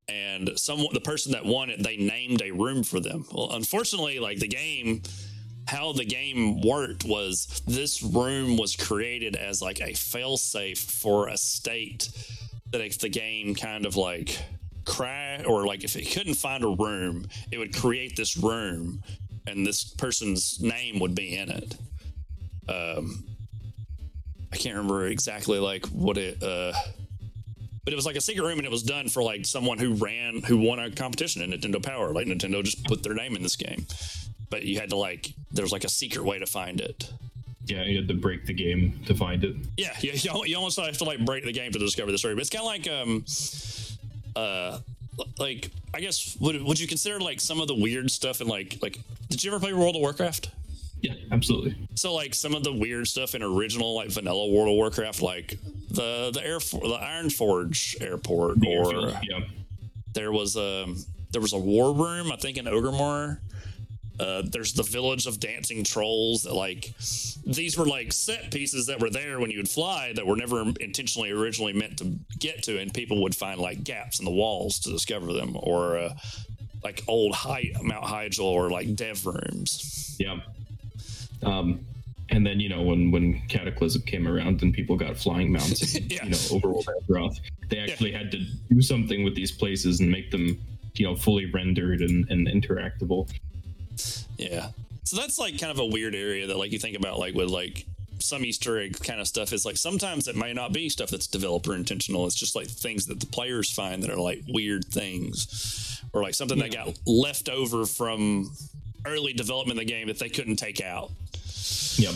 [0.08, 3.24] And some the person that won it, they named a room for them.
[3.32, 5.02] Well, unfortunately, like the game,
[5.66, 11.36] how the game worked was this room was created as like a failsafe for a
[11.36, 12.08] state
[12.72, 14.38] that if the game kind of like
[14.84, 19.02] cry or like if it couldn't find a room, it would create this room,
[19.46, 21.76] and this person's name would be in it.
[22.68, 23.24] Um,
[24.52, 26.42] I can't remember exactly like what it.
[26.42, 26.72] Uh,
[27.84, 29.94] but it was like a secret room and it was done for like someone who
[29.94, 33.42] ran who won a competition in nintendo power like nintendo just put their name in
[33.42, 33.84] this game
[34.50, 37.10] but you had to like there was like a secret way to find it
[37.66, 39.56] Yeah, you had to break the game to find it.
[39.76, 42.34] yeah yeah, you you almost have to like break the game to discover the story
[42.36, 43.24] but it's kind of like um
[44.36, 44.78] uh
[45.40, 48.78] like i guess would, would you consider like some of the weird stuff in like
[48.80, 50.50] like did you ever play world of warcraft
[51.02, 51.76] Yeah, absolutely.
[51.94, 55.58] so like some of the weird stuff in original like vanilla world of warcraft like
[55.90, 59.40] the the air For- the Ironforge airport or yeah,
[60.14, 60.86] there was a
[61.32, 63.38] there was a war room i think in Orgrimmar
[64.20, 66.94] uh, there's the village of dancing trolls that like
[67.46, 70.62] these were like set pieces that were there when you would fly that were never
[70.80, 72.04] intentionally originally meant to
[72.38, 75.96] get to and people would find like gaps in the walls to discover them or
[75.98, 76.14] uh,
[76.84, 80.36] like old high mount hyjal or like dev rooms yeah.
[81.42, 81.84] Um,
[82.30, 86.10] and then you know when when Cataclysm came around and people got flying mounts, and,
[86.10, 86.24] Yeah.
[86.24, 88.38] you know, overworld Azeroth, they actually had to
[88.70, 90.58] do something with these places and make them,
[90.94, 93.28] you know, fully rendered and, and interactable.
[94.38, 94.68] Yeah.
[95.04, 97.48] So that's like kind of a weird area that like you think about like with
[97.48, 97.84] like
[98.18, 101.26] some Easter egg kind of stuff is like sometimes it might not be stuff that's
[101.26, 102.24] developer intentional.
[102.26, 106.34] It's just like things that the players find that are like weird things or like
[106.34, 108.52] something that got left over from
[109.06, 111.10] early development of the game that they couldn't take out.
[111.98, 112.14] Yep.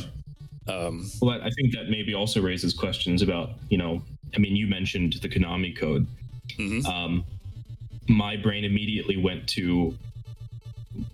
[0.68, 4.02] Um, Well, I think that maybe also raises questions about, you know,
[4.34, 6.06] I mean, you mentioned the Konami code.
[6.58, 6.84] Mhm.
[6.86, 7.24] Um,
[8.08, 9.96] my brain immediately went to,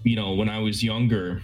[0.04, 1.42] you know, when I was younger,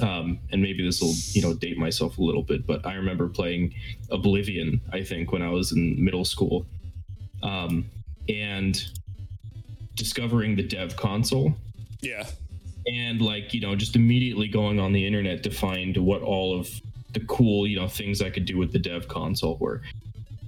[0.00, 3.28] um, and maybe this will, you know, date myself a little bit, but I remember
[3.28, 3.74] playing
[4.10, 6.66] Oblivion, I think, when I was in middle school,
[7.42, 7.86] um,
[8.28, 8.84] and
[9.94, 11.56] discovering the dev console
[12.04, 12.26] yeah.
[12.86, 16.68] And like you know just immediately going on the internet to find what all of
[17.12, 19.80] the cool you know things i could do with the dev console were.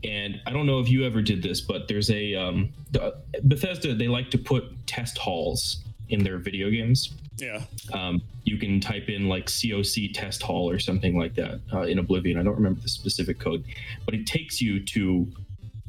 [0.04, 3.94] And i don't know if you ever did this but there's a um the- bethesda
[3.94, 7.12] they like to put test halls in their video games.
[7.38, 7.64] Yeah.
[7.92, 11.98] um, you can type in like coc test hall or something like that uh, in
[11.98, 12.38] oblivion.
[12.38, 13.64] I don't remember the specific code
[14.04, 15.26] but it takes you to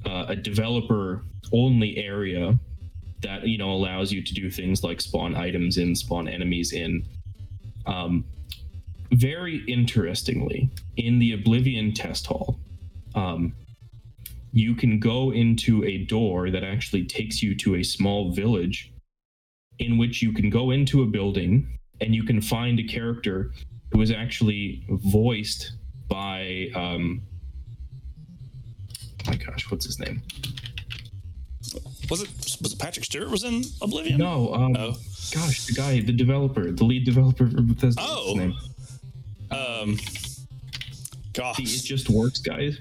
[0.05, 2.57] uh, a developer only area
[3.21, 7.03] that you know allows you to do things like spawn items in spawn enemies in.
[7.85, 8.25] Um,
[9.11, 12.59] very interestingly in the oblivion test hall
[13.15, 13.53] um,
[14.51, 18.91] you can go into a door that actually takes you to a small village
[19.79, 23.51] in which you can go into a building and you can find a character
[23.91, 25.73] who is actually voiced
[26.07, 27.21] by um
[29.25, 30.21] my gosh what's his name
[32.09, 32.29] Was it
[32.61, 34.17] was it Patrick Stewart was in Oblivion?
[34.17, 34.95] no um Oh.
[35.33, 38.33] gosh the guy the developer the lead developer for Bethesda Oh.
[38.35, 38.53] name?
[39.51, 39.97] Um
[41.33, 41.57] gosh.
[41.57, 42.79] the it just works guys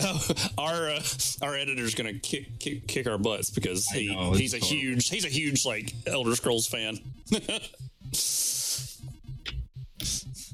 [0.00, 0.26] Oh,
[0.58, 1.00] our uh,
[1.40, 4.76] our editor's gonna kick, kick kick our butts because he know, he's a horrible.
[4.76, 6.98] huge he's a huge like Elder Scrolls fan.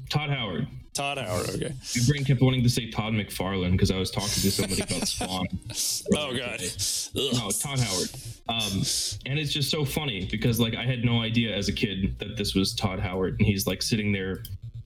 [0.09, 1.49] todd howard Todd Howard.
[1.51, 1.73] Okay.
[1.95, 5.07] my brain kept wanting to say todd mcfarlane because i was talking to somebody about
[5.07, 5.47] spawn
[6.13, 6.61] Oh god.
[7.15, 8.09] No, Todd Howard.
[8.49, 8.83] Um,
[9.25, 12.37] and it's just so funny because like I had no idea as a kid that
[12.37, 14.43] this was Todd Howard, and he's like sitting there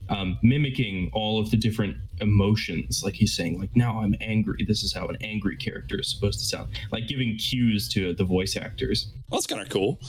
[0.08, 3.02] um, mimicking all of the different emotions.
[3.04, 4.64] Like he's saying, like now I'm angry.
[4.66, 6.68] This is how an angry character is supposed to sound.
[6.92, 9.12] Like giving cues to the voice actors.
[9.30, 10.00] Well, that's kind of cool.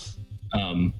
[0.53, 0.93] Um,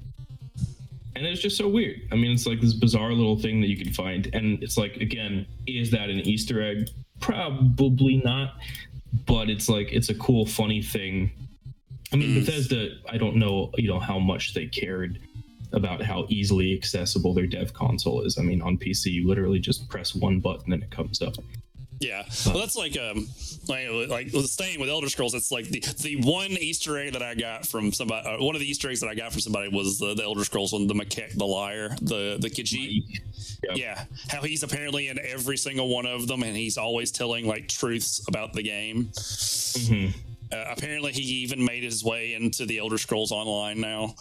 [1.18, 2.00] and it's just so weird.
[2.12, 4.96] I mean, it's like this bizarre little thing that you can find, and it's like,
[4.96, 6.88] again, is that an Easter egg?
[7.20, 8.54] Probably not,
[9.26, 11.30] but it's like it's a cool, funny thing.
[12.12, 12.46] I mean, Mm.
[12.46, 15.18] Bethesda, I don't know, you know, how much they cared
[15.72, 18.38] about how easily accessible their dev console is.
[18.38, 21.34] I mean, on PC, you literally just press one button and it comes up.
[22.00, 22.24] Yeah.
[22.46, 23.26] Well, that's like um
[23.68, 25.34] like like staying with Elder Scrolls.
[25.34, 28.28] It's like the the one Easter egg that I got from somebody.
[28.28, 30.44] Uh, one of the Easter eggs that I got from somebody was the, the Elder
[30.44, 33.02] Scrolls one, the M'aiq, the liar, the the Khajiit.
[33.64, 33.76] Yep.
[33.76, 37.66] Yeah, how he's apparently in every single one of them, and he's always telling like
[37.68, 39.06] truths about the game.
[39.06, 40.14] Mhm.
[40.50, 44.14] Uh, apparently, he even made his way into the Elder Scrolls Online now.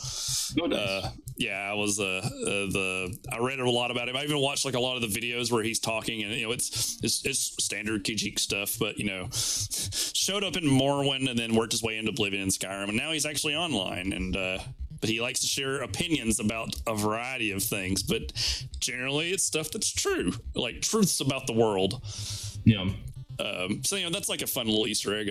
[0.62, 0.80] Oh, nice.
[0.80, 4.16] Uh, yeah, I was uh, uh, the I read a lot about him.
[4.18, 6.52] I even watched like a lot of the videos where he's talking, and you know,
[6.52, 11.56] it's it's, it's standard Khajiit stuff, but you know, showed up in Morrowind and then
[11.56, 14.12] worked his way into Oblivion and Skyrim, and now he's actually online.
[14.14, 14.60] And uh,
[15.00, 18.34] but he likes to share opinions about a variety of things, but
[18.80, 22.02] generally it's stuff that's true, like truths about the world.
[22.66, 22.90] yeah.
[23.40, 25.30] Um, so you know, that's like a fun little Easter egg.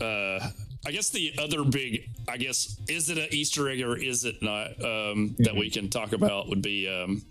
[0.00, 0.48] Uh,
[0.86, 4.36] I guess the other big, I guess, is it an Easter egg or is it
[4.42, 4.68] not?
[4.82, 7.22] Um, That we can talk about would be um,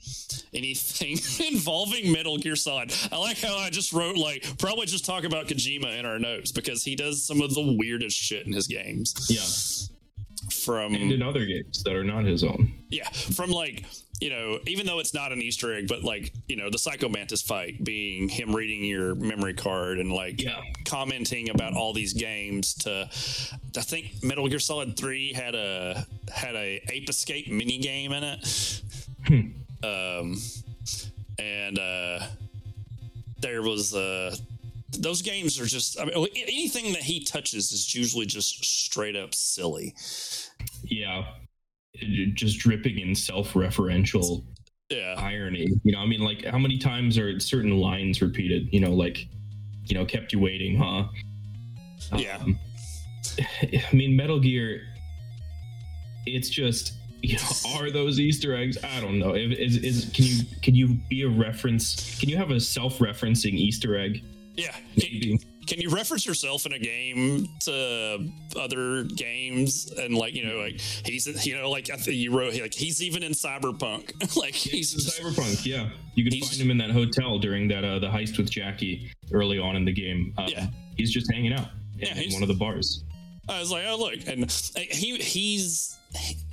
[0.53, 1.17] anything
[1.53, 2.93] involving Metal Gear Solid.
[3.11, 6.51] I like how I just wrote like probably just talk about Kojima in our notes
[6.51, 9.15] because he does some of the weirdest shit in his games.
[9.29, 12.73] Yeah, From and in other games that are not his own.
[12.89, 13.85] yeah, from like
[14.19, 17.07] you know, even though it's not an Easter egg, but like you know, the Psycho
[17.09, 20.61] Mantis fight being him reading your memory card and like Yeah.
[20.85, 22.73] commenting about all these games.
[22.75, 23.07] To
[23.77, 28.23] I think Metal Gear Solid Three had a had a Ape Escape mini game in
[28.23, 28.81] it.
[29.83, 30.37] Um,
[31.37, 32.19] and uh,
[33.39, 34.35] there was uh.
[34.99, 39.35] Those games are just, I mean, anything that he touches is usually just straight up
[39.35, 39.93] silly.
[40.85, 41.25] Yeah,
[42.33, 44.43] just dripping in self-referential
[44.89, 45.15] Yeah.
[45.17, 45.67] irony.
[45.83, 48.69] You know, I mean, like how many times are certain lines repeated?
[48.71, 49.27] You know, like,
[49.85, 51.07] you know, kept you waiting, huh?
[52.15, 52.37] Yeah.
[52.37, 52.59] Um,
[53.39, 54.81] I mean, Metal Gear.
[56.25, 58.77] It's just, you know, are those Easter eggs?
[58.83, 59.33] I don't know.
[59.33, 62.19] Is, is can you can you be a reference?
[62.19, 64.23] Can you have a self-referencing Easter egg?
[64.55, 64.75] Yeah.
[64.97, 65.39] Maybe.
[65.67, 68.25] Can you reference yourself in a game to
[68.59, 72.55] other games and like you know like he's you know like I think you wrote
[72.59, 75.89] like he's even in Cyberpunk like he's just, Cyberpunk, yeah.
[76.15, 79.59] You can find him in that hotel during that uh, the heist with Jackie early
[79.59, 80.33] on in the game.
[80.37, 80.67] Um, Yeah.
[80.95, 83.03] he's just hanging out Yeah, in one of the bars.
[83.49, 85.97] I was like oh look and he he's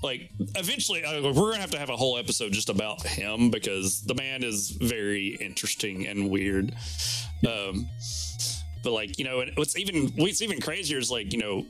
[0.03, 4.03] like eventually uh, we're gonna have to have a whole episode just about him because
[4.03, 6.75] the man is very interesting and weird.
[7.47, 7.89] Um,
[8.85, 11.67] but like you know, and what's even what's even crazier is like you know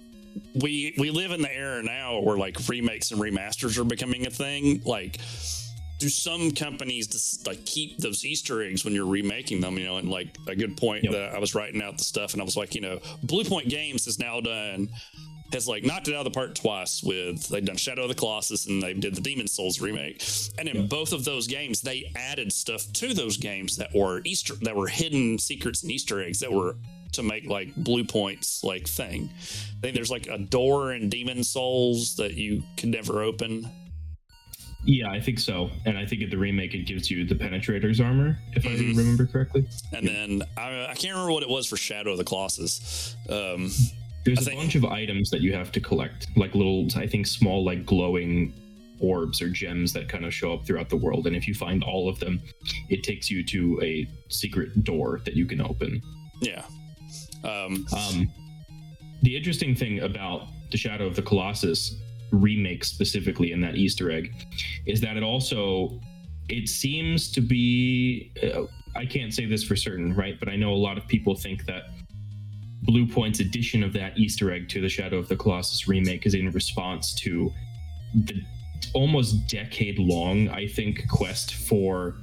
[0.60, 4.30] we we live in the era now where like remakes and remasters are becoming a
[4.30, 4.82] thing.
[4.84, 5.18] Like,
[5.98, 9.78] do some companies just like keep those Easter eggs when you're remaking them?
[9.78, 11.12] You know, and like a good point Yep.
[11.12, 14.04] that I was writing out the stuff, and I was like, you know, Bluepoint Games
[14.06, 14.88] has now done
[15.52, 18.14] has like knocked it out of the park twice with they've done Shadow of the
[18.14, 20.24] Colossus and they did the Demon's Souls remake.
[20.58, 24.54] And in both of those games, they added stuff to those games that were Easter
[24.62, 26.76] that were hidden secrets and Easter eggs that were
[27.14, 29.30] to make like Bluepoint's like thing.
[29.32, 33.68] I think there's like a door in Demon's Souls that you could never open.
[34.86, 35.70] Yeah, I think so.
[35.86, 38.96] And I think in the remake, it gives you the Penetrator's armor, if I Mhm.
[38.98, 39.66] remember correctly.
[39.94, 43.16] And then I, I can't remember what it was for Shadow of the Colossus.
[43.30, 43.70] Um,
[44.26, 47.06] There's I a think- bunch of items that you have to collect, like little, I
[47.06, 48.52] think, small, like glowing
[49.00, 51.26] orbs or gems that kind of show up throughout the world.
[51.26, 52.40] And if you find all of them,
[52.90, 56.02] it takes you to a secret door that you can open.
[56.42, 56.62] yeah.
[57.44, 58.30] Um, Um,
[59.22, 64.34] the interesting thing about the Shadow of the Colossus remake specifically in that Easter egg
[64.86, 66.00] is that it also
[66.48, 68.64] it seems to be uh,
[68.96, 70.38] I can't say this for certain, right?
[70.38, 71.84] But I know a lot of people think that
[72.84, 76.50] Bluepoint's addition of that Easter egg to the Shadow of the Colossus remake is in
[76.50, 77.50] response to
[78.14, 78.42] the
[78.92, 82.16] almost decade long, I think, quest for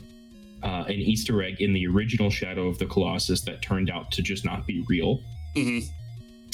[0.64, 4.22] uh, an Easter egg in the original Shadow of the Colossus that turned out to
[4.22, 5.22] just not be real.
[5.56, 5.84] mhm.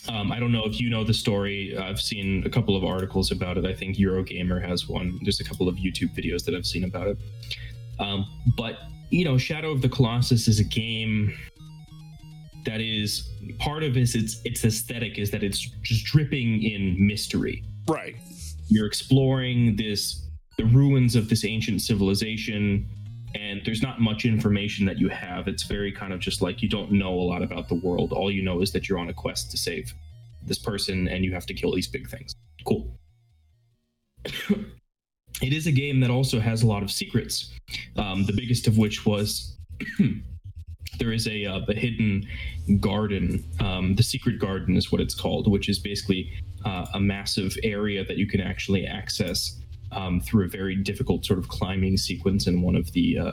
[0.10, 1.78] Um, I don't know if you know the story.
[1.78, 3.66] I've seen a couple of articles about it.
[3.66, 5.20] I think Eurogamer has one.
[5.24, 7.18] There's a couple of YouTube videos that I've seen about it.
[8.00, 8.78] Um, but
[9.10, 11.34] you know, Shadow of the Colossus is a game
[12.66, 13.30] that is
[13.60, 17.64] part of its its its aesthetic is that it's just dripping in mystery.
[17.88, 18.16] Right.
[18.70, 20.26] You're exploring this
[20.58, 22.88] the ruins of this ancient civilization
[23.36, 25.48] and there's not much information that you have.
[25.48, 28.14] It's very kind of just like you don't know a lot about the world.
[28.14, 29.94] All you know is that you're on a quest to save
[30.44, 32.34] this person and you have to kill these big things.
[32.66, 32.90] Cool.
[34.26, 37.54] it is a game that also has a lot of secrets.
[37.98, 39.58] Um, the biggest of which was
[41.00, 42.28] there is a, uh, a hidden
[42.80, 43.44] garden.
[43.60, 46.32] Um, the secret garden is what it's called, which is basically
[46.66, 49.60] uh, a massive area that you can actually access
[49.92, 53.32] um, through a very difficult sort of climbing sequence in one of the uh,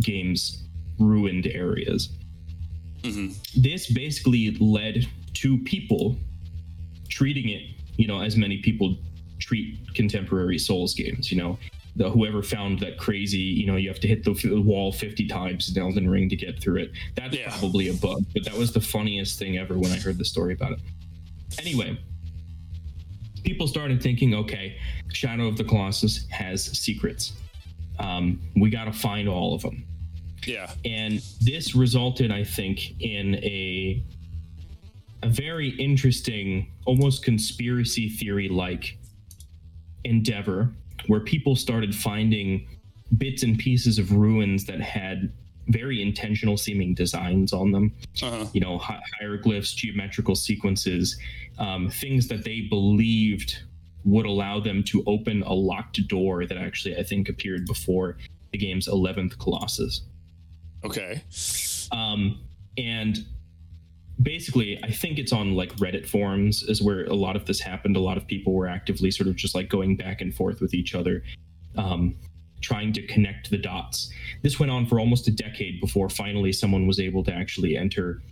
[0.00, 0.64] game's
[0.98, 2.10] ruined areas.
[3.02, 3.34] Mhm.
[3.54, 6.16] This basically led to people
[7.08, 7.62] treating it,
[7.96, 8.96] you know, as many people
[9.38, 11.30] treat contemporary Souls games.
[11.30, 11.58] You know,
[11.96, 15.26] the whoever found that crazy, you know, you have to hit the f- wall fifty
[15.26, 16.92] times in Elden Ring to get through it.
[17.14, 17.48] That's Yeah.
[17.50, 20.52] probably a bug, but that was the funniest thing ever when I heard the story
[20.54, 20.80] about it.
[21.58, 21.96] Anyway,
[23.38, 24.76] people started thinking, okay,
[25.12, 27.32] Shadow of the Colossus has secrets.
[27.98, 29.84] Um, we got to find all of them
[30.46, 30.70] Yeah.
[30.84, 34.04] and this resulted i think in a
[35.24, 38.96] a very interesting almost conspiracy theory like
[40.04, 40.70] endeavor
[41.08, 42.68] where people started finding
[43.16, 45.32] bits and pieces of ruins that had
[45.68, 47.94] very intentional seeming designs on them.
[48.22, 48.46] Uh-huh.
[48.52, 51.18] You know, hi- hieroglyphs, geometrical sequences,
[51.58, 53.58] um, things that they believed
[54.04, 58.16] would allow them to open a locked door that actually I think appeared before
[58.52, 60.02] the game's 11th Colossus.
[60.84, 61.22] Okay.
[61.92, 62.40] Um,
[62.76, 63.18] and
[64.22, 67.96] basically, I think it's on like Reddit forums is where a lot of this happened.
[67.96, 70.74] A lot of people were actively sort of just like going back and forth with
[70.74, 71.22] each other,
[71.76, 72.16] um,
[72.60, 74.10] trying to connect the dots.
[74.42, 78.22] This went on for almost a decade before finally someone was able to actually enter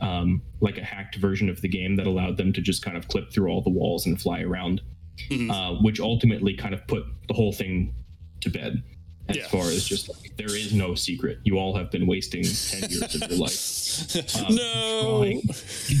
[0.00, 3.08] um, like a hacked version of the game that allowed them to just kind of
[3.08, 4.82] clip through all the walls and fly around,
[5.30, 5.50] Mhm.
[5.50, 7.94] uh, which ultimately kind of put the whole thing
[8.40, 8.82] to bed.
[9.28, 9.48] As Yeah.
[9.48, 11.38] far as just like, there is no secret.
[11.44, 15.22] You all have been wasting 10 years of your life um, no.
[15.22, 15.42] trying-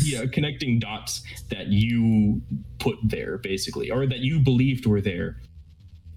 [0.02, 2.42] yeah, connecting dots that you
[2.78, 5.40] put there, basically, or that you believed were there.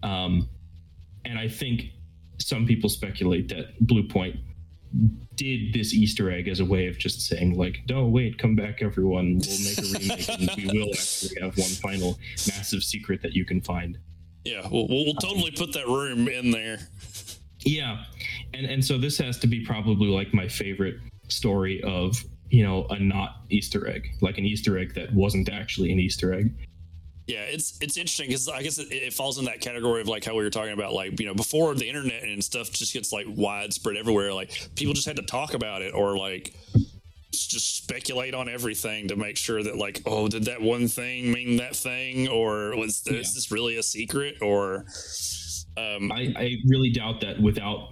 [0.04, 0.50] Um,
[1.28, 1.92] and I think
[2.40, 4.40] some people speculate that Bluepoint
[5.36, 8.82] did this Easter egg as a way of just saying, like, no, wait, come back,
[8.82, 9.40] everyone.
[9.40, 12.18] We'll make a remake, and we will actually have one final
[12.48, 13.98] massive secret that you can find.
[14.46, 16.80] Yeah, we'll, we'll totally put that room in there.
[17.60, 18.06] Yeah,
[18.54, 20.96] and and so this has to be probably like my favorite
[21.28, 25.92] story of you know a not Easter egg, like an Easter egg that wasn't actually
[25.92, 26.56] an Easter egg.
[27.28, 30.24] Yeah, it's it's interesting because I guess it, it falls in that category of like
[30.24, 33.12] how we were talking about, like you know, before the internet and stuff just gets
[33.12, 34.34] like widespread everywhere.
[34.34, 36.54] Like people just had to talk about it or like
[37.34, 41.58] just speculate on everything to make sure that like, oh, did that one thing mean
[41.58, 43.20] that thing, or was this, Yeah.
[43.20, 44.86] is this really a secret, or
[45.76, 47.90] um, I, I really doubt that without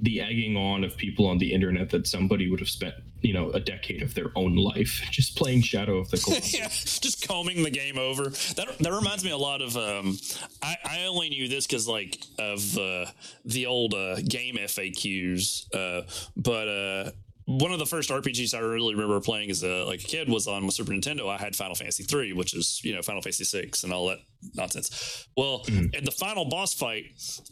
[0.00, 3.50] the egging on of people on the internet that somebody would have spent you know
[3.50, 6.54] a decade of their own life just playing Shadow of the Colossus.
[6.54, 8.24] yeah, just combing the game over.
[8.56, 9.76] That that reminds me a lot of.
[9.76, 10.18] Um,
[10.62, 13.06] I I only knew this because like of uh,
[13.44, 16.02] the old uh, GameFAQs, uh,
[16.36, 16.68] but.
[16.68, 17.10] Uh,
[17.44, 20.46] one of the first RPGs I really remember playing as a like a kid was
[20.46, 21.28] on Super Nintendo.
[21.28, 24.18] I had Final Fantasy three, which is you know Final Fantasy six and all that
[24.54, 25.26] nonsense.
[25.36, 25.92] Well, Mhm.
[25.92, 27.06] in the final boss fight,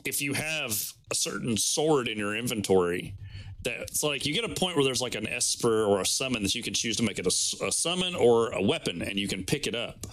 [0.04, 3.14] if you have a certain sword in your inventory,
[3.62, 6.54] that's like you get a point where there's like an esper or a summon that
[6.54, 9.66] you can choose to make it a summon or a weapon and you can pick
[9.66, 10.06] it up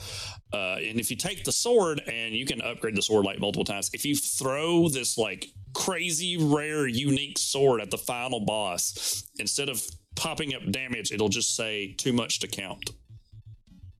[0.53, 3.63] uh, and if you take the sword and you can upgrade the sword like multiple
[3.63, 9.69] times if you throw this like crazy rare unique sword at the final boss instead
[9.69, 9.81] of
[10.15, 12.91] popping up damage it'll just say too much to count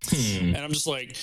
[0.10, 0.56] Hmm.
[0.56, 1.18] and i'm just like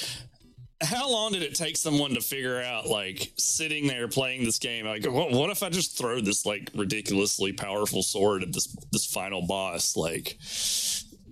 [0.85, 4.87] how long did it take someone to figure out like sitting there playing this game
[4.87, 9.07] like what, what if i just throw this like ridiculously powerful sword at this this
[9.07, 9.97] final boss?
[9.97, 10.39] Like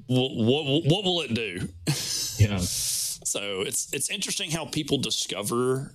[0.06, 1.68] what what, what will it do?
[2.38, 5.94] Yeah, so it's it's interesting how people discover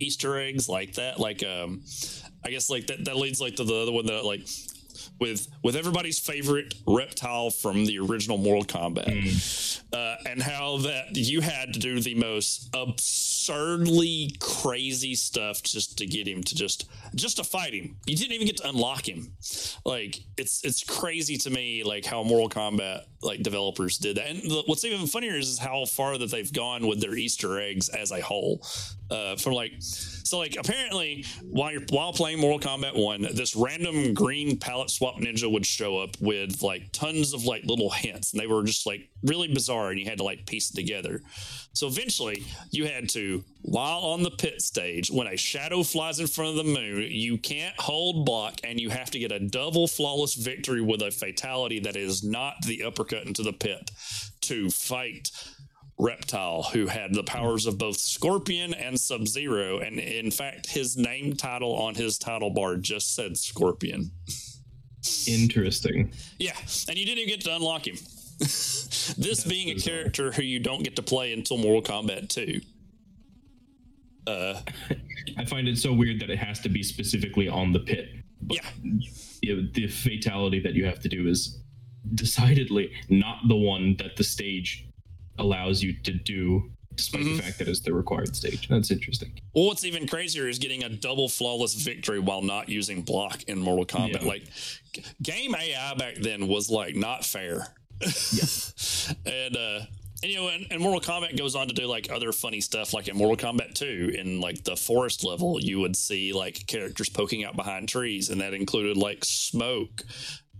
[0.00, 1.80] easter eggs like that like um
[2.44, 4.40] i guess like that that leads like to the other one that like
[5.18, 11.40] with with everybody's favorite reptile from the original mortal kombat uh, and how that you
[11.40, 17.36] had to do the most absurdly crazy stuff just to get him to just just
[17.36, 17.96] to fight him.
[18.06, 19.32] You didn't even get to unlock him.
[19.84, 24.28] Like it's it's crazy to me like how Mortal Kombat like developers did that.
[24.28, 27.58] And the, what's even funnier is, is how far that they've gone with their Easter
[27.58, 28.62] eggs as a whole.
[29.10, 34.14] Uh, from like so like apparently while you're while playing Mortal Kombat one, this random
[34.14, 38.40] green palette swap ninja would show up with like tons of like little hints, and
[38.40, 41.20] they were just like really bizarre, and you had to like piece it together.
[41.74, 46.26] So eventually, you had to while on the pit stage, when a shadow flies in
[46.26, 49.86] front of the moon, you can't hold block, and you have to get a double
[49.86, 53.90] flawless victory with a fatality that is not the uppercut into the pit
[54.42, 55.30] to fight
[55.98, 59.78] reptile who had the powers of both Scorpion and Sub Zero.
[59.78, 64.10] And in fact, his name title on his title bar just said Scorpion.
[65.26, 66.10] interesting.
[66.38, 66.56] Yeah.
[66.88, 67.96] And you didn't even get to unlock him.
[68.38, 69.94] this being a bizarre.
[69.94, 72.60] character who you don't get to play until Mortal Kombat 2.
[74.26, 74.60] Uh,
[75.38, 78.08] I find it so weird that it has to be specifically on the pit.
[78.50, 78.62] yeah.
[79.42, 81.60] You the fatality that you have to do is
[82.14, 84.88] decidedly not the one that the stage
[85.38, 87.36] allows you to do, despite Mhm.
[87.36, 88.68] the fact that it's the required stage.
[88.68, 89.32] That's interesting.
[89.54, 93.58] Well, what's even crazier is getting a double flawless victory while not using block in
[93.58, 94.22] Mortal Kombat.
[94.22, 94.28] Yeah.
[94.28, 94.44] Like,
[95.22, 97.74] game AI back then was like not fair.
[99.26, 99.80] and, uh,
[100.22, 102.94] and, you know, and, and Mortal Kombat goes on to do like other funny stuff,
[102.94, 107.08] like in Mortal Kombat 2, in like the forest level, you would see like characters
[107.08, 110.02] poking out behind trees, and that included like smoke,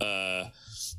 [0.05, 0.51] uh,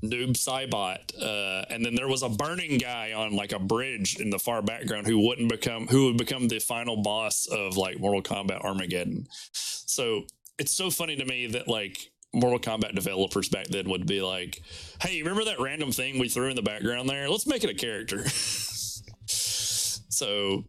[0.04, 4.30] Noob Saibot, uh, and then there was a burning guy on like a bridge in
[4.30, 8.22] the far background who wouldn't become who would become the final boss of like Mortal
[8.22, 9.28] Kombat Armageddon.
[9.52, 10.24] So
[10.58, 14.62] it's so funny to me that like Mortal Kombat developers back then would be like,
[15.02, 17.30] "Hey, remember that random thing we threw in the background there?
[17.30, 18.28] Let's make it a character."
[19.28, 20.66] so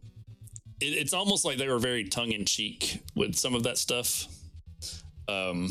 [0.79, 4.27] it, it's almost like they were very tongue in cheek with some of that stuff.
[5.27, 5.69] Um,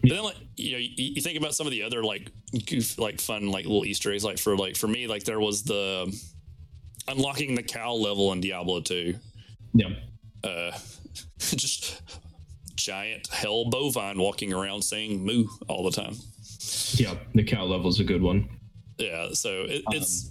[0.00, 2.30] but then, like you know, you, you think about some of the other like
[2.66, 4.24] goof, like fun, like little Easter eggs.
[4.24, 6.14] Like for like for me, like there was the
[7.08, 9.14] unlocking the cow level in Diablo two.
[9.72, 9.88] Yeah.
[10.44, 10.72] Uh,
[11.38, 12.02] just
[12.76, 16.14] giant hell bovine walking around saying moo all the time.
[16.92, 17.14] Yeah.
[17.34, 18.48] The cow level is a good one.
[18.98, 20.30] Yeah, so it, it's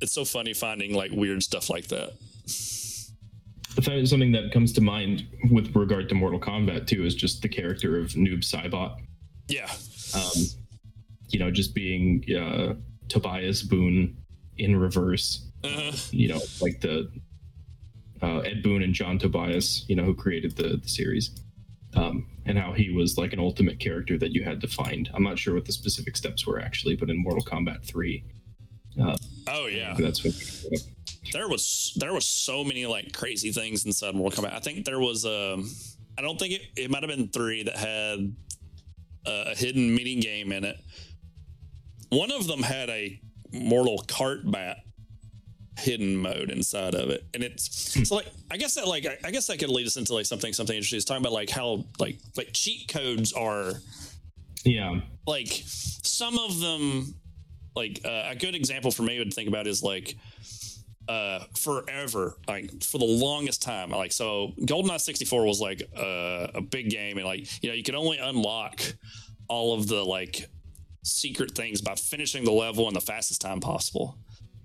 [0.00, 2.12] it's so funny finding like weird stuff like that.
[4.04, 7.98] Something that comes to mind with regard to Mortal Kombat too is just the character
[7.98, 8.96] of Noob Saibot.
[9.48, 9.70] Yeah,
[10.14, 10.46] Um,
[11.28, 12.74] you know, just being uh,
[13.08, 14.16] Tobias Boon
[14.58, 15.46] in reverse.
[15.64, 17.10] uh, You know, like the
[18.22, 19.84] uh, Ed Boon and John Tobias.
[19.88, 21.30] You know, who created the the series.
[21.94, 25.10] Um, and how he was like an ultimate character that you had to find.
[25.12, 28.22] I'm not sure what the specific steps were actually, but in Mortal Kombat 3,
[29.48, 29.94] oh yeah.
[29.98, 30.34] that's what.
[31.32, 34.54] There was there was so many like crazy things inside Mortal Kombat.
[34.54, 35.70] I think there was um
[36.18, 38.34] I don't think it, it might have been three that had
[39.26, 40.76] uh, a hidden mini game in it.
[42.10, 43.20] One of them had a
[43.52, 44.78] Mortal Kart bat
[45.78, 49.30] hidden mode inside of it, and it's so like I guess that like I, I
[49.30, 50.96] guess that could lead us into like something something interesting.
[50.98, 53.74] It's talking about like how like like cheat codes are
[54.64, 55.00] Yeah.
[55.26, 57.14] like some of them
[57.76, 60.16] like uh, a good example for me would think about is like
[61.08, 66.60] uh forever like for the longest time like so goldeneye 64 was like uh, a
[66.60, 68.80] big game and like you know you could only unlock
[69.48, 70.46] all of the like
[71.02, 74.16] secret things by finishing the level in the fastest time possible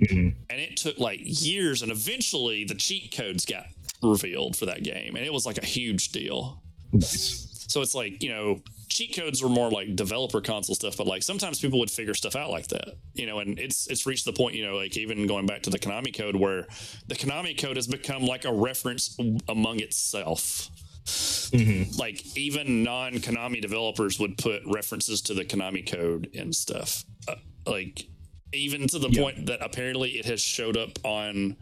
[0.02, 0.36] Mhm.
[0.50, 3.66] and it took like years and eventually the cheat codes got
[4.04, 6.62] revealed for that game and it was like a huge deal
[6.92, 7.66] Nice.
[7.70, 8.60] so it's like, you know,
[8.90, 12.36] cheat codes were more like developer console stuff, but like sometimes people would figure stuff
[12.36, 15.28] out like that, you know, and it's it's reached the point, you know, like even
[15.28, 16.66] going back to the Konami code where
[17.08, 19.18] the Konami code has become like a reference
[19.50, 20.70] among itself.
[21.06, 21.98] Mhm.
[22.00, 27.06] Like even non Konami developers would put references to the Konami code and stuff.
[27.28, 28.08] Uh, like
[28.54, 29.22] even to the Yeah.
[29.22, 31.58] point that apparently it has showed up on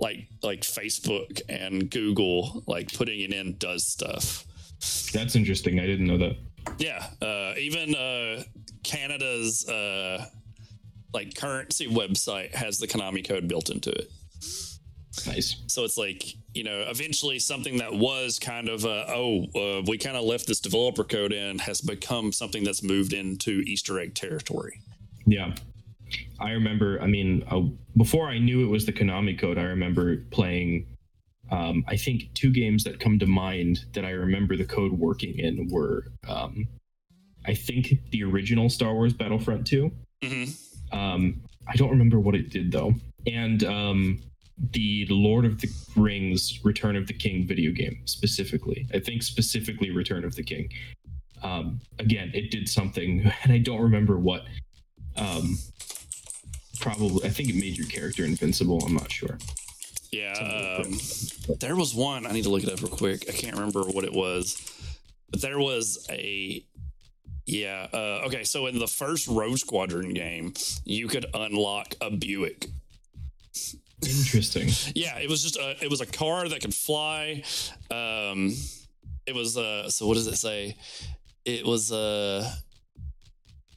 [0.00, 4.44] like like Facebook and Google, like putting it in does stuff.
[5.12, 5.78] That's interesting.
[5.78, 6.36] I didn't know that.
[6.78, 8.42] Yeah, uh, even uh,
[8.82, 10.26] Canada's uh,
[11.12, 14.10] like currency website has the Konami code built into it.
[15.26, 15.56] Nice.
[15.66, 19.98] So it's like you know, eventually something that was kind of uh, oh, uh, we
[19.98, 24.14] kind of left this developer code in has become something that's moved into Easter egg
[24.14, 24.80] territory.
[25.26, 25.54] Yeah.
[26.40, 27.60] I remember, I mean, uh,
[27.96, 30.86] before I knew it was the Konami code, I remember playing,
[31.50, 35.38] um, I think two games that come to mind that I remember the code working
[35.38, 36.68] in were, um,
[37.46, 39.90] I think the original Star Wars Battlefront 2.
[40.24, 40.44] hmm
[40.92, 42.94] Um, I don't remember what it did though.
[43.26, 44.20] And um,
[44.72, 48.86] the Lord of the Rings Return of the King video game specifically.
[48.92, 50.68] I think specifically Return of the King.
[51.42, 54.44] Um, again, it did something, and I don't remember what.
[55.16, 55.58] Um,
[56.80, 58.84] probably, I think it made your character invincible.
[58.84, 59.38] I'm not sure.
[60.12, 60.32] Yeah,
[60.84, 60.98] um,
[61.60, 62.26] there was one.
[62.26, 63.26] I need to look it up real quick.
[63.28, 64.56] I can't remember what it was,
[65.30, 66.64] but there was a.
[67.46, 67.86] Yeah.
[67.92, 68.44] Uh, okay.
[68.44, 70.54] So in the first Rogue Squadron game,
[70.84, 72.66] you could unlock a Buick.
[74.02, 74.68] Interesting.
[74.94, 75.76] Yeah, it was just a.
[75.82, 77.42] It was a car that could fly.
[77.90, 78.56] Um,
[79.26, 79.90] it was uh.
[79.90, 80.76] So what does it say?
[81.44, 82.50] It was uh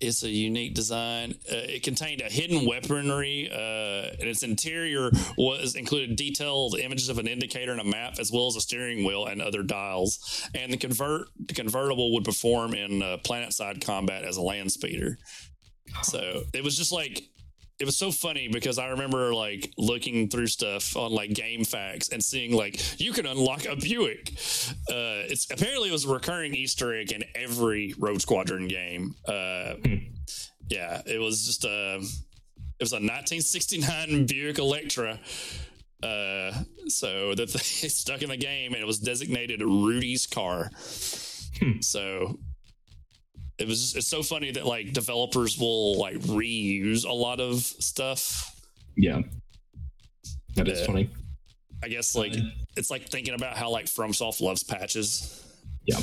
[0.07, 1.31] it's a unique design.
[1.51, 7.17] Uh, it contained a hidden weaponry, uh, and its interior was included detailed images of
[7.17, 10.47] an indicator and a map, as well as a steering wheel and other dials.
[10.53, 15.17] And the convert the convertible would perform in uh, planet-side combat as a land speeder.
[16.01, 17.23] So it was just like
[17.79, 22.23] it was so funny because I remember like looking through stuff on like GameFAQs and
[22.23, 24.29] seeing like you can unlock a Buick.
[24.89, 29.15] Uh, it's apparently it was a recurring Easter egg in every Rogue Squadron game.
[29.27, 29.75] Uh,
[30.69, 35.19] yeah, it was just a it was a 1969 Buick Electra.
[36.01, 36.51] Uh,
[36.87, 40.69] so that they stuck in the game and it was designated Rudy's car.
[41.59, 41.81] Hmm.
[41.81, 42.37] So
[43.59, 48.59] it was it's so funny that like developers will like reuse a lot of stuff.
[48.97, 49.21] Yeah.
[50.55, 50.85] That is Yeah.
[50.85, 51.09] funny.
[51.83, 52.33] I guess like
[52.77, 55.43] it's like thinking about how like FromSoft loves patches.
[55.85, 55.99] Yeah.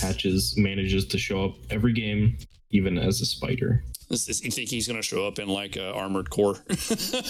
[0.00, 2.36] Patches manages to show up every game,
[2.70, 3.82] even as a spider.
[4.10, 6.56] Is, is, you think he's going to show up in like uh, Armored Core?
[6.68, 7.20] Yeah.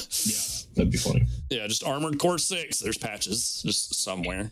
[0.74, 1.26] That'd be funny.
[1.50, 2.78] yeah, just Armored Core Six.
[2.80, 4.50] There's patches just somewhere.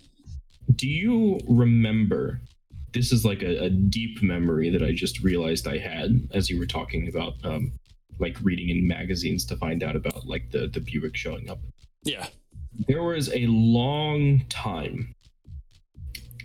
[0.76, 2.40] Do you remember
[2.92, 6.58] this is like a, a deep memory that I just realized I had as you
[6.58, 7.72] were talking about um,
[8.18, 11.58] like reading in magazines to find out about like the the Buick showing up.
[12.04, 12.26] Yeah.
[12.86, 15.14] There was a long time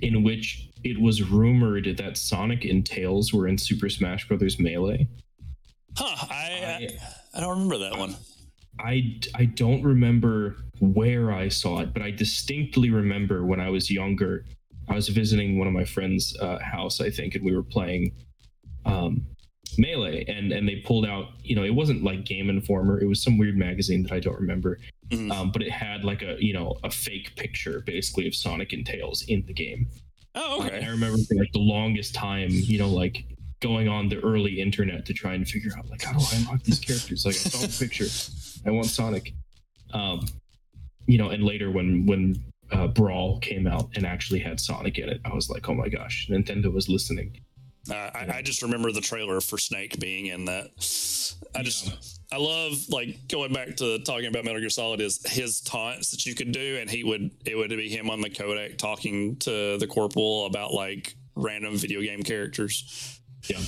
[0.02, 4.60] in which it was rumored that Sonic and Tails were in Super Smash Bros.
[4.60, 5.08] Melee.
[5.98, 6.28] Huh.
[6.30, 6.90] I, I,
[7.36, 8.16] I don't remember that one.
[8.80, 13.90] I, I don't remember where I saw it, but I distinctly remember when I was
[13.90, 14.46] younger.
[14.88, 18.12] I was visiting one of my friends' uh, house, I think, and we were playing
[18.86, 19.26] um,
[19.78, 21.30] Melee, and and they pulled out.
[21.42, 24.40] You know, it wasn't like Game Informer; it was some weird magazine that I don't
[24.40, 24.80] remember.
[25.10, 25.32] Mhm.
[25.32, 28.86] Um, but it had like a you know a fake picture basically of Sonic and
[28.86, 29.88] Tails in the game.
[30.36, 33.26] Oh, And I remember like the longest time, you know, like
[33.62, 36.64] going on the early internet to try and figure out like how do I unlock
[36.64, 37.26] these characters?
[37.26, 38.08] Like I saw the picture,
[38.68, 39.34] I want Sonic.
[39.94, 40.28] Um,
[41.08, 45.10] you know, and later when when uh, Brawl came out and actually had Sonic in
[45.10, 47.40] it, I was like, oh my gosh, Nintendo was listening.
[47.90, 50.72] Uh, I, I just remember the trailer for Snake being in that.
[51.56, 55.62] I just, I love like going back to talking about Metal Gear Solid is his
[55.62, 58.78] taunts that you could do, and he would it would be him on the codec
[58.80, 63.20] talking to the corporal about like random video game characters.
[63.48, 63.62] Yeah,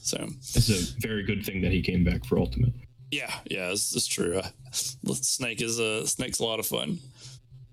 [0.00, 2.72] So it's a very good thing that he came back for Ultimate.
[3.12, 4.38] yeah, yeah, it's, it's true.
[4.38, 4.48] Uh,
[5.14, 6.98] Snake is a Snake's a lot of fun.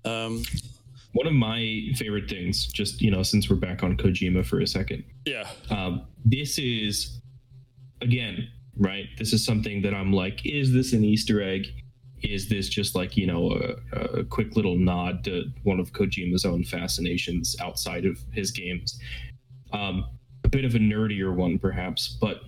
[0.04, 0.42] Um,
[1.12, 4.66] One of my favorite things, just you know, since we're back on Kojima for a
[4.66, 7.20] second, yeah, um, this is
[8.00, 11.66] again right this is something that i'm like is this an easter egg?
[12.22, 16.44] Is this just like you know a, a quick little nod to one of kojima's
[16.44, 19.00] own fascinations outside of his games?
[19.72, 20.08] Um,
[20.44, 22.42] a bit of a nerdier one perhaps but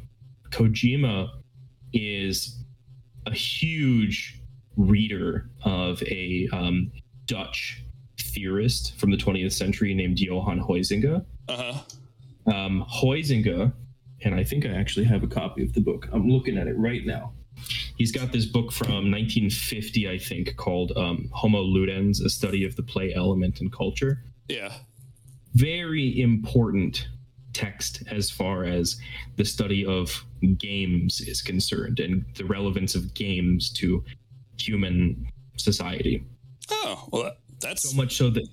[0.51, 1.31] kojima
[1.93, 2.63] is
[3.27, 4.41] a huge
[4.77, 6.91] reader of a um,
[7.31, 7.85] dutch
[8.19, 11.73] theorist from the 20th century named johann huizinga uh
[12.47, 12.55] huh.
[12.55, 13.73] um, Huizinga,
[14.23, 16.09] and I think I actually have a copy of the book.
[16.13, 17.33] I'm looking at it right now.
[17.97, 22.77] He's got this book from 1950, I think, called um, Homo Ludens: A Study of
[22.77, 24.23] the Play Element and Culture.
[24.49, 24.73] Yeah,
[25.55, 27.09] Very important
[27.53, 28.97] text as far as
[29.37, 30.25] the study of
[30.57, 34.05] games is concerned and the relevance of games to
[34.57, 35.27] human
[35.57, 36.25] society.
[36.71, 38.47] Oh well, that's So much so that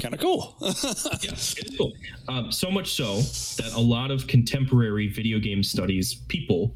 [0.00, 0.56] kind of cool.
[1.22, 1.34] yeah,
[1.76, 1.92] cool.
[2.28, 3.20] Um, so much so
[3.62, 6.74] that a lot of contemporary video game studies people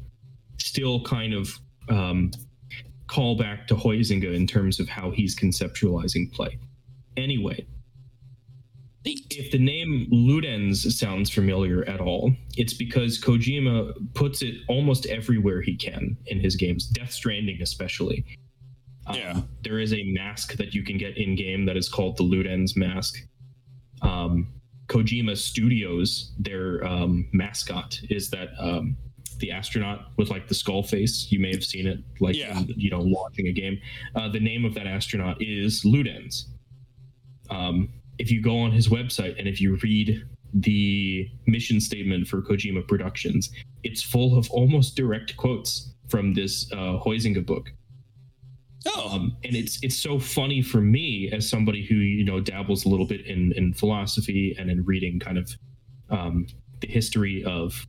[0.57, 1.57] still kind of
[1.89, 2.31] um,
[3.07, 6.57] call back to Huizinga in terms of how he's conceptualizing play.
[7.17, 7.65] Anyway,
[9.05, 15.61] if the name Ludens sounds familiar at all, it's because Kojima puts it almost everywhere
[15.61, 18.25] he can in his games, Death Stranding especially.
[19.07, 19.41] Um, Yeah.
[19.63, 22.75] There is a mask that you can get in game that is called the Ludens
[22.75, 23.15] mask.
[24.01, 24.47] Um,
[24.87, 28.95] Kojima Studios, their um, mascot is that um,
[29.39, 31.27] the astronaut with like the skull face.
[31.31, 32.59] You may have seen it, like Yeah.
[32.59, 33.79] in, you know, launching a game.
[34.15, 36.45] Uh, the name of that astronaut is Ludens.
[37.49, 42.41] Um, if you go on his website and if you read the mission statement for
[42.41, 43.51] Kojima Productions,
[43.83, 47.71] it's full of almost direct quotes from this uh, Huizinga book.
[48.87, 52.85] Oh, Um, and it's it's so funny for me as somebody who you know dabbles
[52.85, 55.51] a little bit in in philosophy and in reading kind of
[56.09, 56.47] um,
[56.81, 57.85] the history of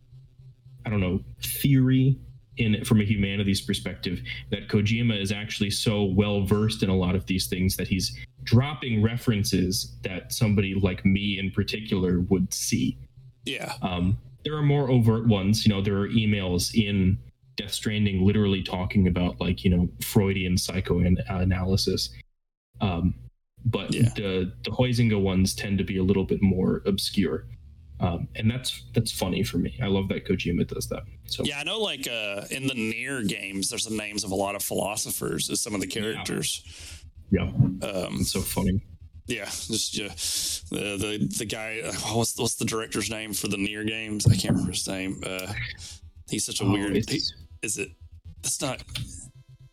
[0.85, 2.19] I don't know theory
[2.59, 7.15] in from a humanities perspective that Kojima is actually so well versed in a lot
[7.15, 12.97] of these things that he's dropping references that somebody like me in particular would see.
[13.45, 15.67] yeah, Um, there are more overt ones.
[15.67, 17.19] You know, there are emails in
[17.57, 22.11] Death Stranding literally talking about like you know Freudian psychoanalysis.
[22.81, 23.15] Um,
[23.65, 24.11] but Yeah.
[24.15, 27.47] the the Huizinga ones tend to be a little bit more obscure,
[28.01, 29.77] um, and that's that's funny for me.
[29.83, 31.03] I love that Kojima does that.
[31.27, 31.59] So yeah.
[31.61, 34.63] I know, like uh, in the NieR games, there's the names of a lot of
[34.63, 36.63] philosophers as some of the characters.
[37.33, 38.81] yeah, Um, it's so funny.
[39.27, 40.09] yeah, just yeah,
[40.71, 41.81] the the the guy.
[41.85, 44.27] uh, What's what's the director's name for the NieR games?
[44.27, 45.21] I can't remember his name.
[45.27, 45.53] Uh,
[46.31, 46.95] he's such a Oh, weird.
[47.09, 47.21] he-
[47.67, 47.91] is it?
[48.43, 48.83] That's not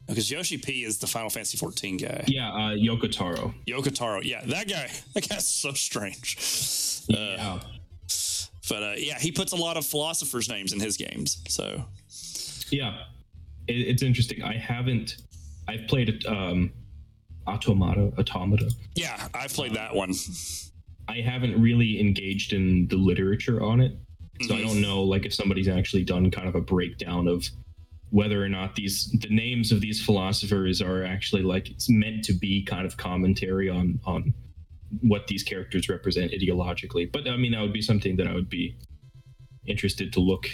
[0.08, 2.26] because Yoshi P is the Final Fantasy 14 guy.
[2.28, 3.54] yeah, uh, Yoko Taro.
[3.68, 4.20] Yoko Taro.
[4.22, 4.90] Yeah, that guy.
[5.14, 6.36] That guy's so strange.
[7.14, 7.60] Uh,
[8.70, 11.42] But uh, yeah, he puts a lot of philosophers' names in his games.
[11.48, 11.84] So
[12.72, 13.04] yeah,
[13.68, 14.42] it, it's interesting.
[14.44, 15.18] I haven't.
[15.68, 16.72] I've played um,
[17.48, 18.12] Automata.
[18.18, 18.70] Automata.
[18.96, 20.14] yeah, I've played that one.
[21.08, 23.92] I haven't really engaged in the literature on it.
[24.42, 24.66] So I Mhm.
[24.68, 27.46] don't know like if somebody's actually done kind of a breakdown of
[28.14, 32.32] whether or not these the names of these philosophers are actually like it's meant to
[32.34, 34.32] be kind of commentary on on
[35.02, 37.12] what these characters represent ideologically.
[37.12, 38.76] But I mean, that would be something that I would be
[39.66, 40.46] interested to look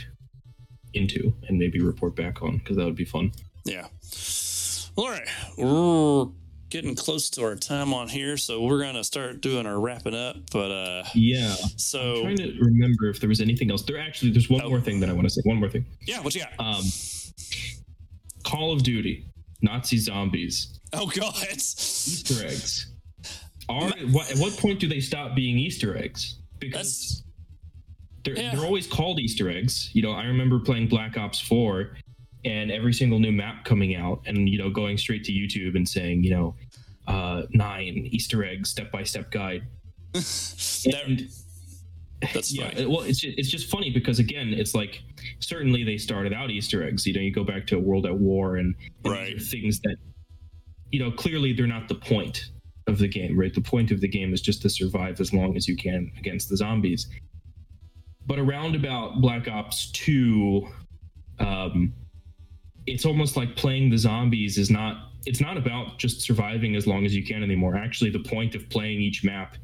[0.93, 3.32] into and maybe report back on because that would be fun.
[3.66, 3.88] Yeah.
[4.95, 5.28] All right.
[5.57, 6.28] We're
[6.70, 10.38] getting close to our time on here, so we're gonna start doing our wrapping up.
[10.53, 11.53] But uh Yeah.
[11.76, 13.84] so I'm trying to remember if there was anything else.
[13.84, 14.70] There actually, there's one Oh.
[14.70, 15.41] more thing that I want to say.
[15.43, 15.86] One more thing.
[16.07, 16.53] yeah, what you got?
[16.57, 16.84] Um,
[18.44, 19.26] Call of Duty,
[19.62, 21.36] Nazi zombies, oh god.
[21.54, 22.88] Easter eggs.
[23.68, 26.40] Are what, at what point do they stop being Easter eggs?
[26.60, 27.24] Because
[28.24, 28.56] they're, Yeah.
[28.56, 29.90] they're always called Easter eggs.
[29.94, 31.96] You know, I remember playing Black Ops 4
[32.46, 35.88] and every single new map coming out and, you know, going straight to YouTube and
[35.88, 36.56] saying, you know,
[37.08, 39.64] uh, nine Easter eggs, step by step guide.
[40.86, 41.30] And
[42.22, 45.02] That's yeah, it- well, it's just, it's just funny because again, it's like
[45.40, 47.08] certainly they started out Easter eggs.
[47.08, 49.42] You know, you go back to a World at War and, and Right.
[49.42, 49.96] things that,
[50.92, 52.52] you know, clearly they're not the point
[52.88, 53.54] of the game, right?
[53.54, 56.50] The point of the game is just to survive as long as you can against
[56.50, 57.08] the zombies.
[58.26, 60.68] But around about Black Ops Two,
[61.40, 61.94] um,
[62.86, 65.06] it's almost like playing the zombies is not.
[65.26, 67.76] It's not about just surviving as long as you can anymore.
[67.76, 69.58] Actually, the point of playing each map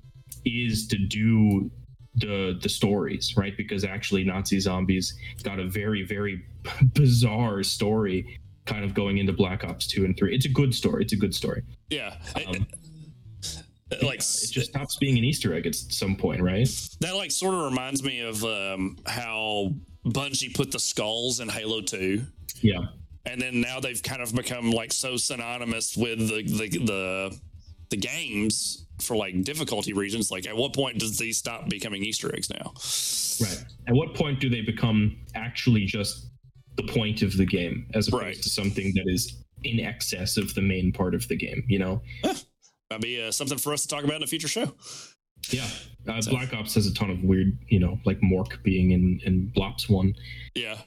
[0.45, 1.71] is to do
[2.17, 3.55] the the stories, right?
[3.55, 5.13] Because actually, Nazi zombies
[5.43, 6.45] got a very very
[6.93, 10.35] bizarre story, kind of going into Black Ops two and three.
[10.35, 11.03] It's a good story.
[11.03, 11.63] It's a good story.
[11.89, 12.15] Yeah.
[12.35, 12.67] Um,
[14.01, 16.67] like it just stops being an Easter egg at some point, right?
[17.01, 19.73] that like sort of reminds me of um how
[20.05, 22.21] Bungie put the skulls in Halo 2.
[22.61, 22.85] Yeah,
[23.25, 27.39] and then now they've kind of become like so synonymous with the the the,
[27.89, 32.33] the games for like difficulty reasons like at what point does these stop becoming easter
[32.35, 32.71] eggs now
[33.41, 33.65] right.
[33.87, 36.27] At what point do they become actually just
[36.77, 38.41] the point of the game, as opposed Right.
[38.41, 41.63] to something that is in excess of the main part of the game?
[41.67, 42.01] You know?
[42.89, 44.73] that'd be uh, something for us to talk about in a future show
[45.51, 45.67] Yeah.
[46.07, 49.19] Uh, So- Black Ops has a ton of weird, you know, like Mork being in
[49.25, 50.15] in Blops one.
[50.55, 50.77] yeah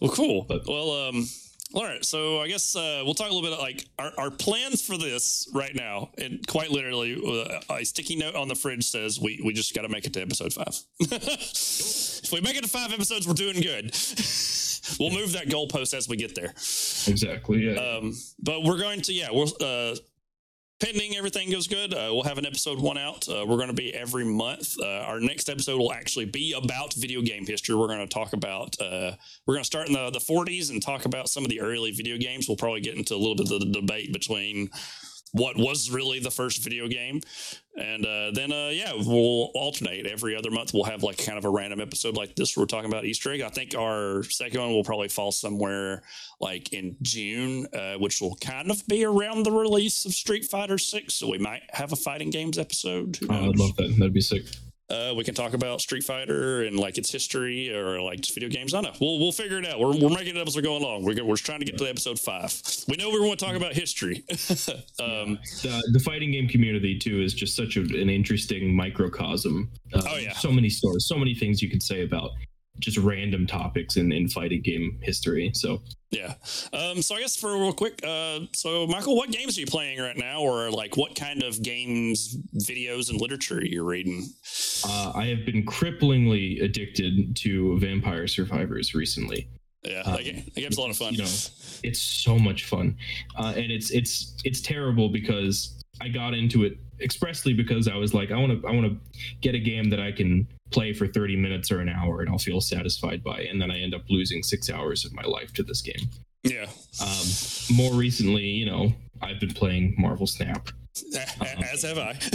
[0.00, 1.26] well cool But- well um
[1.74, 4.82] all right so i guess uh, we'll talk a little bit like our, our plans
[4.84, 9.20] for this right now and quite literally uh, a sticky note on the fridge says
[9.20, 12.70] we we just got to make it to episode five if we make it to
[12.70, 13.86] five episodes we're doing good
[15.00, 16.52] we'll move that goalpost as we get there
[17.06, 17.66] Exactly.
[17.66, 17.80] Yeah.
[17.80, 19.96] Um, but we're going to, yeah, we'll uh,
[20.82, 21.94] pending everything goes good.
[21.94, 23.28] Uh, we'll have an episode one out.
[23.28, 24.74] Uh, we're going to be every month.
[24.80, 27.76] Uh, our next episode will actually be about video game history.
[27.76, 29.12] We're going to talk about, uh,
[29.46, 31.92] we're going to start in the, the 40s and talk about some of the early
[31.92, 32.48] video games.
[32.48, 34.70] We'll probably get into a little bit of the debate between
[35.32, 37.20] what was really the first video game.
[37.74, 40.74] And uh, then, uh, yeah, we'll alternate every other month.
[40.74, 42.54] We'll have like kind of a random episode like this.
[42.54, 43.40] Where we're talking about Easter egg.
[43.40, 46.02] I think our second one will probably fall somewhere
[46.38, 50.76] like in June, uh, which will kind of be around the release of Street Fighter
[50.76, 51.14] Six.
[51.14, 53.18] So we might have a fighting games episode.
[53.30, 53.96] Oh, I'd love that.
[53.98, 54.44] That'd be sick.
[54.92, 58.50] Uh, we can talk about Street Fighter and like its history or like just video
[58.50, 58.74] games.
[58.74, 58.98] I don't know.
[59.00, 59.80] We'll we'll figure it out.
[59.80, 61.04] We're, we're making it up as we're going along.
[61.04, 62.60] We're, we're trying to get to episode five.
[62.88, 64.22] We know we want to talk about history.
[65.00, 69.70] um, The, the fighting game community too is just such a, an interesting microcosm.
[69.94, 70.34] Uh, Oh, yeah.
[70.34, 72.32] So many stories, so many things you could say about
[72.80, 75.52] just random topics in, in fighting game history.
[75.54, 75.82] So
[76.12, 76.34] yeah.
[76.72, 79.98] Um, so I guess for real quick, uh, so Michael, what games are you playing
[79.98, 84.28] right now, or like what kind of games, videos, and literature are you reading?
[84.86, 89.48] uh, I have been cripplingly addicted to Vampire Survivors recently.
[89.82, 91.14] Yeah, Um, that, game, that game's a lot of fun.
[91.14, 91.30] You know,
[91.82, 92.96] it's so much fun,
[93.36, 98.14] uh, and it's it's it's terrible because I got into it expressly because I was
[98.14, 101.06] like, I want to I want to get a game that I can play for
[101.06, 103.50] 30 minutes or an hour and I'll feel satisfied by, it.
[103.50, 106.08] and then I end up losing six hours of my life to this game.
[106.42, 106.66] Yeah.
[107.00, 107.26] Um,
[107.76, 110.68] more recently, you know, I've been playing Marvel Snap.
[111.72, 112.18] As have I.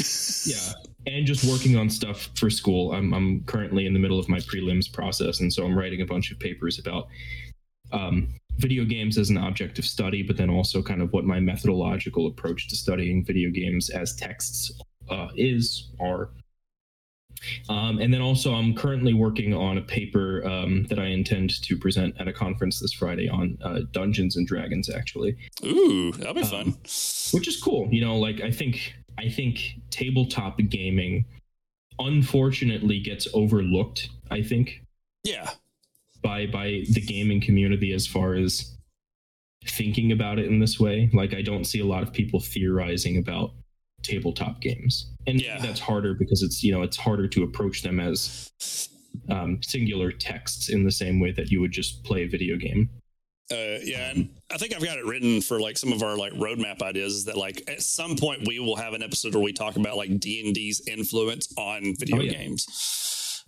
[0.45, 0.73] Yeah,
[1.13, 2.93] and just working on stuff for school.
[2.93, 6.05] I'm I'm currently in the middle of my prelims process, and so I'm writing a
[6.05, 7.07] bunch of papers about
[7.91, 11.39] um, video games as an object of study, but then also kind of what my
[11.39, 14.71] methodological approach to studying video games as texts
[15.09, 16.29] uh, is are.
[17.69, 21.77] Um, and then also, I'm currently working on a paper um, that I intend to
[21.77, 26.43] present at a conference this Friday on uh, Dungeons and Dragons, actually Ooh, that'll be
[26.43, 26.67] fun.
[26.67, 26.77] Um,
[27.31, 27.87] which is cool.
[27.91, 31.25] You know, like I think I think tabletop gaming
[31.99, 34.83] unfortunately gets overlooked, I think,
[35.23, 35.49] yeah.
[36.21, 38.75] by by the gaming community as far as
[39.65, 41.09] thinking about it in this way.
[41.13, 43.51] Like I don't see a lot of people theorizing about
[44.07, 45.11] tabletop games.
[45.27, 45.59] And Yeah.
[45.59, 48.49] that's harder because it's, you know, it's harder to approach them as
[49.29, 52.89] um, singular texts in the same way that you would just play a video game.
[53.49, 56.33] Uh, yeah, and I think I've got it written for like some of our like
[56.33, 57.13] roadmap ideas.
[57.13, 59.95] Is that like at some point we will have an episode where we talk about
[59.95, 62.33] like D and D's influence on video Oh, yeah.
[62.33, 62.65] games.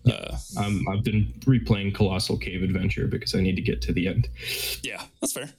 [0.07, 4.07] Uh, Um, I've been replaying Colossal Cave Adventure because I need to get to the
[4.07, 4.29] end.
[4.81, 5.49] yeah, that's fair.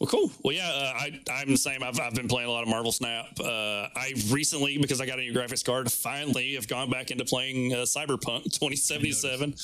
[0.00, 0.30] Well, cool.
[0.42, 1.82] Well, yeah, uh, I I'm the same.
[1.82, 3.26] I've, I've been playing a lot of Marvel Snap.
[3.40, 7.24] Uh, I recently because I got a new graphics card, finally have gone back into
[7.24, 9.54] playing uh, Cyberpunk 2077.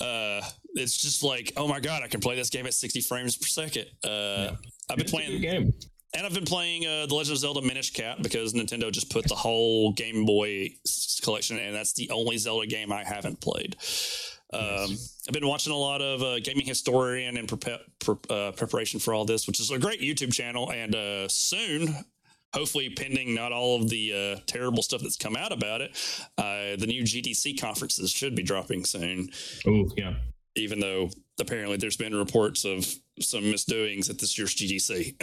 [0.00, 0.42] Uh,
[0.74, 3.46] it's just like, oh my god, I can play this game at 60 frames per
[3.46, 3.86] second.
[4.04, 4.54] Uh,
[4.90, 5.72] I've been playing game.
[6.14, 9.26] And I've been playing uh, The Legend of Zelda Minish Cap because Nintendo just put
[9.26, 10.74] the whole Game Boy
[11.22, 13.76] collection, and that's the only Zelda game I haven't played.
[14.52, 14.96] Um,
[15.26, 19.24] I've been watching a lot of uh, Gaming Historian prepa- pre- uh, preparation for all
[19.24, 20.70] this, which is a great YouTube channel.
[20.70, 21.94] And uh, soon,
[22.52, 25.92] hopefully, pending not all of the uh, terrible stuff that's come out about it,
[26.36, 29.30] uh, the new GDC conferences should be dropping soon
[29.66, 30.16] Oh yeah.
[30.56, 31.08] even though
[31.40, 32.86] apparently there's been reports of
[33.20, 35.14] some misdoings at this year's GDC.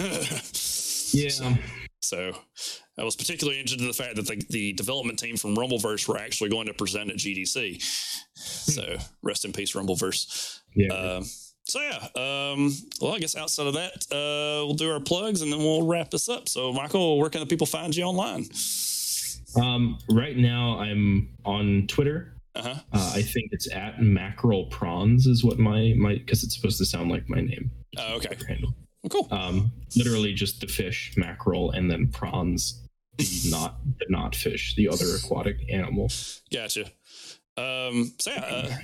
[1.13, 1.55] Yeah.
[2.01, 2.31] So, so
[2.97, 6.17] I was particularly interested in the fact that the, the development team from Rumbleverse were
[6.17, 7.81] actually going to present at GDC.
[8.35, 10.59] So rest in peace, Rumbleverse.
[10.75, 10.93] yeah.
[10.93, 11.25] Um,
[11.65, 15.51] so yeah, um, well, I guess outside of that, uh, we'll do our plugs and
[15.51, 16.47] then we'll wrap this up.
[16.49, 18.45] So, Michael, where can the people find you online?
[19.55, 22.33] um, right now I'm on Twitter.
[22.56, 22.76] Uh-huh.
[22.91, 26.86] Uh, I think it's at mackerel prawns is what my my because it's supposed to
[26.86, 27.72] sound like my name.
[27.97, 28.36] Oh, okay.
[28.47, 28.74] Handle.
[29.04, 29.28] Well, cool.
[29.32, 32.88] Um, literally just the fish mackerel and then prawns,
[33.18, 36.10] the not the not fish, the other aquatic animal.
[36.52, 36.86] Gotcha.
[37.56, 38.78] Um, so yeah, uh,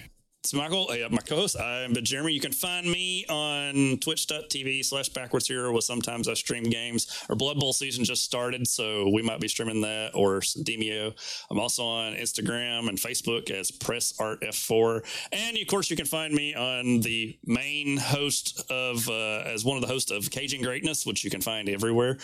[0.46, 1.60] it's Michael, uh, my co-host.
[1.60, 2.32] I'm Jeremy.
[2.32, 7.08] You can find me on twitch.tv slash backwards hero where sometimes I stream games.
[7.30, 11.16] Our Blood Bowl season just started, so we might be streaming that or Demeo.
[11.50, 15.04] I'm also on Instagram and Facebook as Press Art F4.
[15.34, 19.78] And of course, you can find me on the main host of, uh, as one
[19.78, 22.20] of the hosts of Caging Greatness, which you can find everywhere.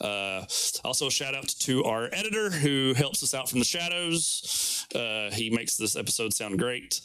[0.00, 0.44] Uh,
[0.84, 4.86] also, a shout out to our editor who helps us out from the shadows.
[4.94, 7.00] Uh, he makes this episode sound great.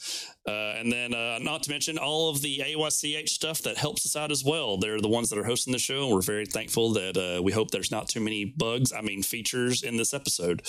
[0.48, 4.16] Uh, and then, uh, not to mention all of the AYCH stuff that helps us
[4.16, 4.78] out as well.
[4.78, 6.06] They're the ones that are hosting the show.
[6.06, 9.22] And we're very thankful that uh, we hope there's not too many bugs, I mean,
[9.22, 10.62] features in this episode.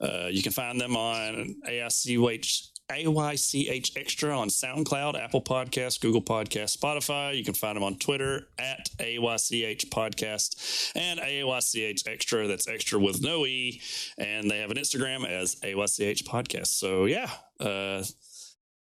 [0.00, 2.70] Uh, you can find them on AICH.
[2.90, 7.34] AYCH Xtra on SoundCloud, Apple Podcast, Google Podcast, Spotify.
[7.34, 12.46] You can find them on Twitter at AYCH Podcast and AYCH Xtra.
[12.46, 13.80] That's extra with no E.
[14.18, 16.66] And they have an Instagram as AYCH Podcast.
[16.66, 17.30] So, yeah.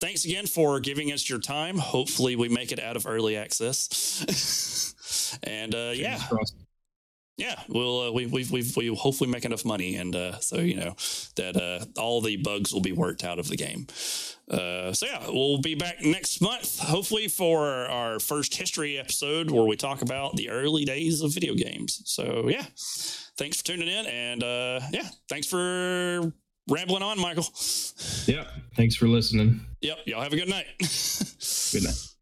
[0.04, 1.78] Thanks again for giving us your time.
[1.78, 5.40] Hopefully, we make it out of early access.
[5.44, 6.20] and uh, yeah,
[7.38, 10.76] yeah, we'll uh, we we we we hopefully make enough money, and uh, so you
[10.76, 10.98] know
[11.38, 13.88] that uh, all the bugs will be worked out of the game.
[14.52, 19.64] Uh, so yeah, we'll be back next month, hopefully for our first history episode where
[19.64, 22.02] we talk about the early days of video games.
[22.04, 22.66] So yeah,
[23.38, 26.34] thanks for tuning in, and uh, yeah, thanks for
[26.70, 27.46] rambling on, Michael.
[28.26, 28.46] Yeah.
[28.76, 29.62] Thanks for listening.
[29.82, 29.98] Yep.
[30.06, 30.66] Y'all have a good night.
[31.72, 32.14] good night.